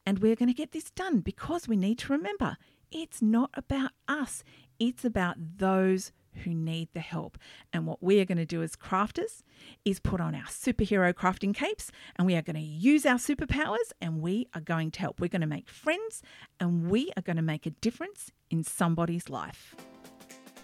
And 0.06 0.20
we're 0.20 0.36
going 0.36 0.50
to 0.50 0.54
get 0.54 0.72
this 0.72 0.92
done 0.92 1.22
because 1.22 1.68
we 1.68 1.76
need 1.76 1.98
to 2.00 2.14
remember 2.14 2.58
it's 2.92 3.22
not 3.22 3.50
about 3.56 3.92
us, 4.08 4.44
it's 4.80 5.04
about 5.04 5.36
those 5.58 6.12
who 6.44 6.54
need 6.54 6.90
the 6.94 7.00
help. 7.00 7.38
And 7.74 7.86
what 7.86 8.02
we 8.02 8.20
are 8.20 8.26
going 8.26 8.38
to 8.38 8.46
do 8.46 8.64
as 8.64 8.76
crafters 8.76 9.44
is 9.86 10.00
put 10.00 10.22
on 10.22 10.36
our 10.36 10.46
superhero 10.46 11.14
crafting 11.14 11.54
capes 11.54 11.92
and 12.16 12.26
we 12.26 12.36
are 12.36 12.42
going 12.42 12.56
to 12.56 12.62
use 12.62 13.06
our 13.06 13.18
superpowers 13.18 13.92
and 14.02 14.22
we 14.22 14.48
are 14.54 14.62
going 14.62 14.92
to 14.92 15.00
help. 15.00 15.20
We're 15.20 15.28
going 15.28 15.42
to 15.42 15.48
make 15.48 15.70
friends 15.70 16.22
and 16.60 16.90
we 16.90 17.12
are 17.18 17.22
going 17.24 17.38
to 17.38 17.42
make 17.42 17.66
a 17.66 17.72
difference 17.72 18.32
in 18.50 18.64
somebody's 18.64 19.30
life. 19.30 19.76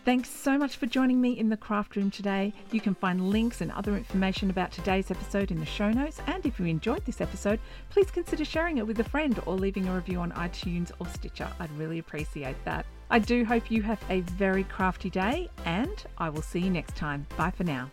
Thanks 0.08 0.30
so 0.30 0.58
much 0.58 0.78
for 0.78 0.86
joining 0.86 1.20
me 1.20 1.38
in 1.38 1.50
the 1.50 1.58
craft 1.58 1.98
room 1.98 2.10
today. 2.10 2.54
You 2.72 2.80
can 2.80 2.96
find 2.96 3.30
links 3.30 3.60
and 3.60 3.74
other 3.74 3.98
information 3.98 4.50
about 4.50 4.72
today's 4.72 5.12
episode 5.12 5.52
in 5.52 5.60
the 5.60 5.66
show 5.66 5.92
notes. 5.92 6.22
And 6.28 6.46
if 6.46 6.62
you 6.62 6.66
enjoyed 6.66 7.04
this 7.04 7.20
episode, 7.20 7.60
please 7.90 8.10
consider 8.10 8.46
sharing 8.46 8.78
it 8.78 8.88
with 8.88 9.02
a 9.02 9.04
friend 9.04 9.38
or 9.46 9.56
leaving 9.56 9.86
a 9.90 9.94
review 9.94 10.22
on 10.22 10.32
iTunes 10.32 10.94
or 11.00 11.08
Stitcher. 11.08 11.50
I'd 11.60 11.78
really 11.78 12.00
appreciate 12.00 12.56
that. 12.64 12.86
I 13.10 13.20
do 13.20 13.46
hope 13.46 13.72
you 13.72 13.82
have 13.84 14.04
a 14.10 14.22
very 14.22 14.66
crafty 14.66 15.10
day, 15.10 15.50
and 15.66 16.04
I 16.18 16.30
will 16.30 16.42
see 16.42 16.60
you 16.60 16.70
next 16.70 16.96
time. 16.96 17.26
Bye 17.38 17.52
for 17.52 17.64
now. 17.64 17.92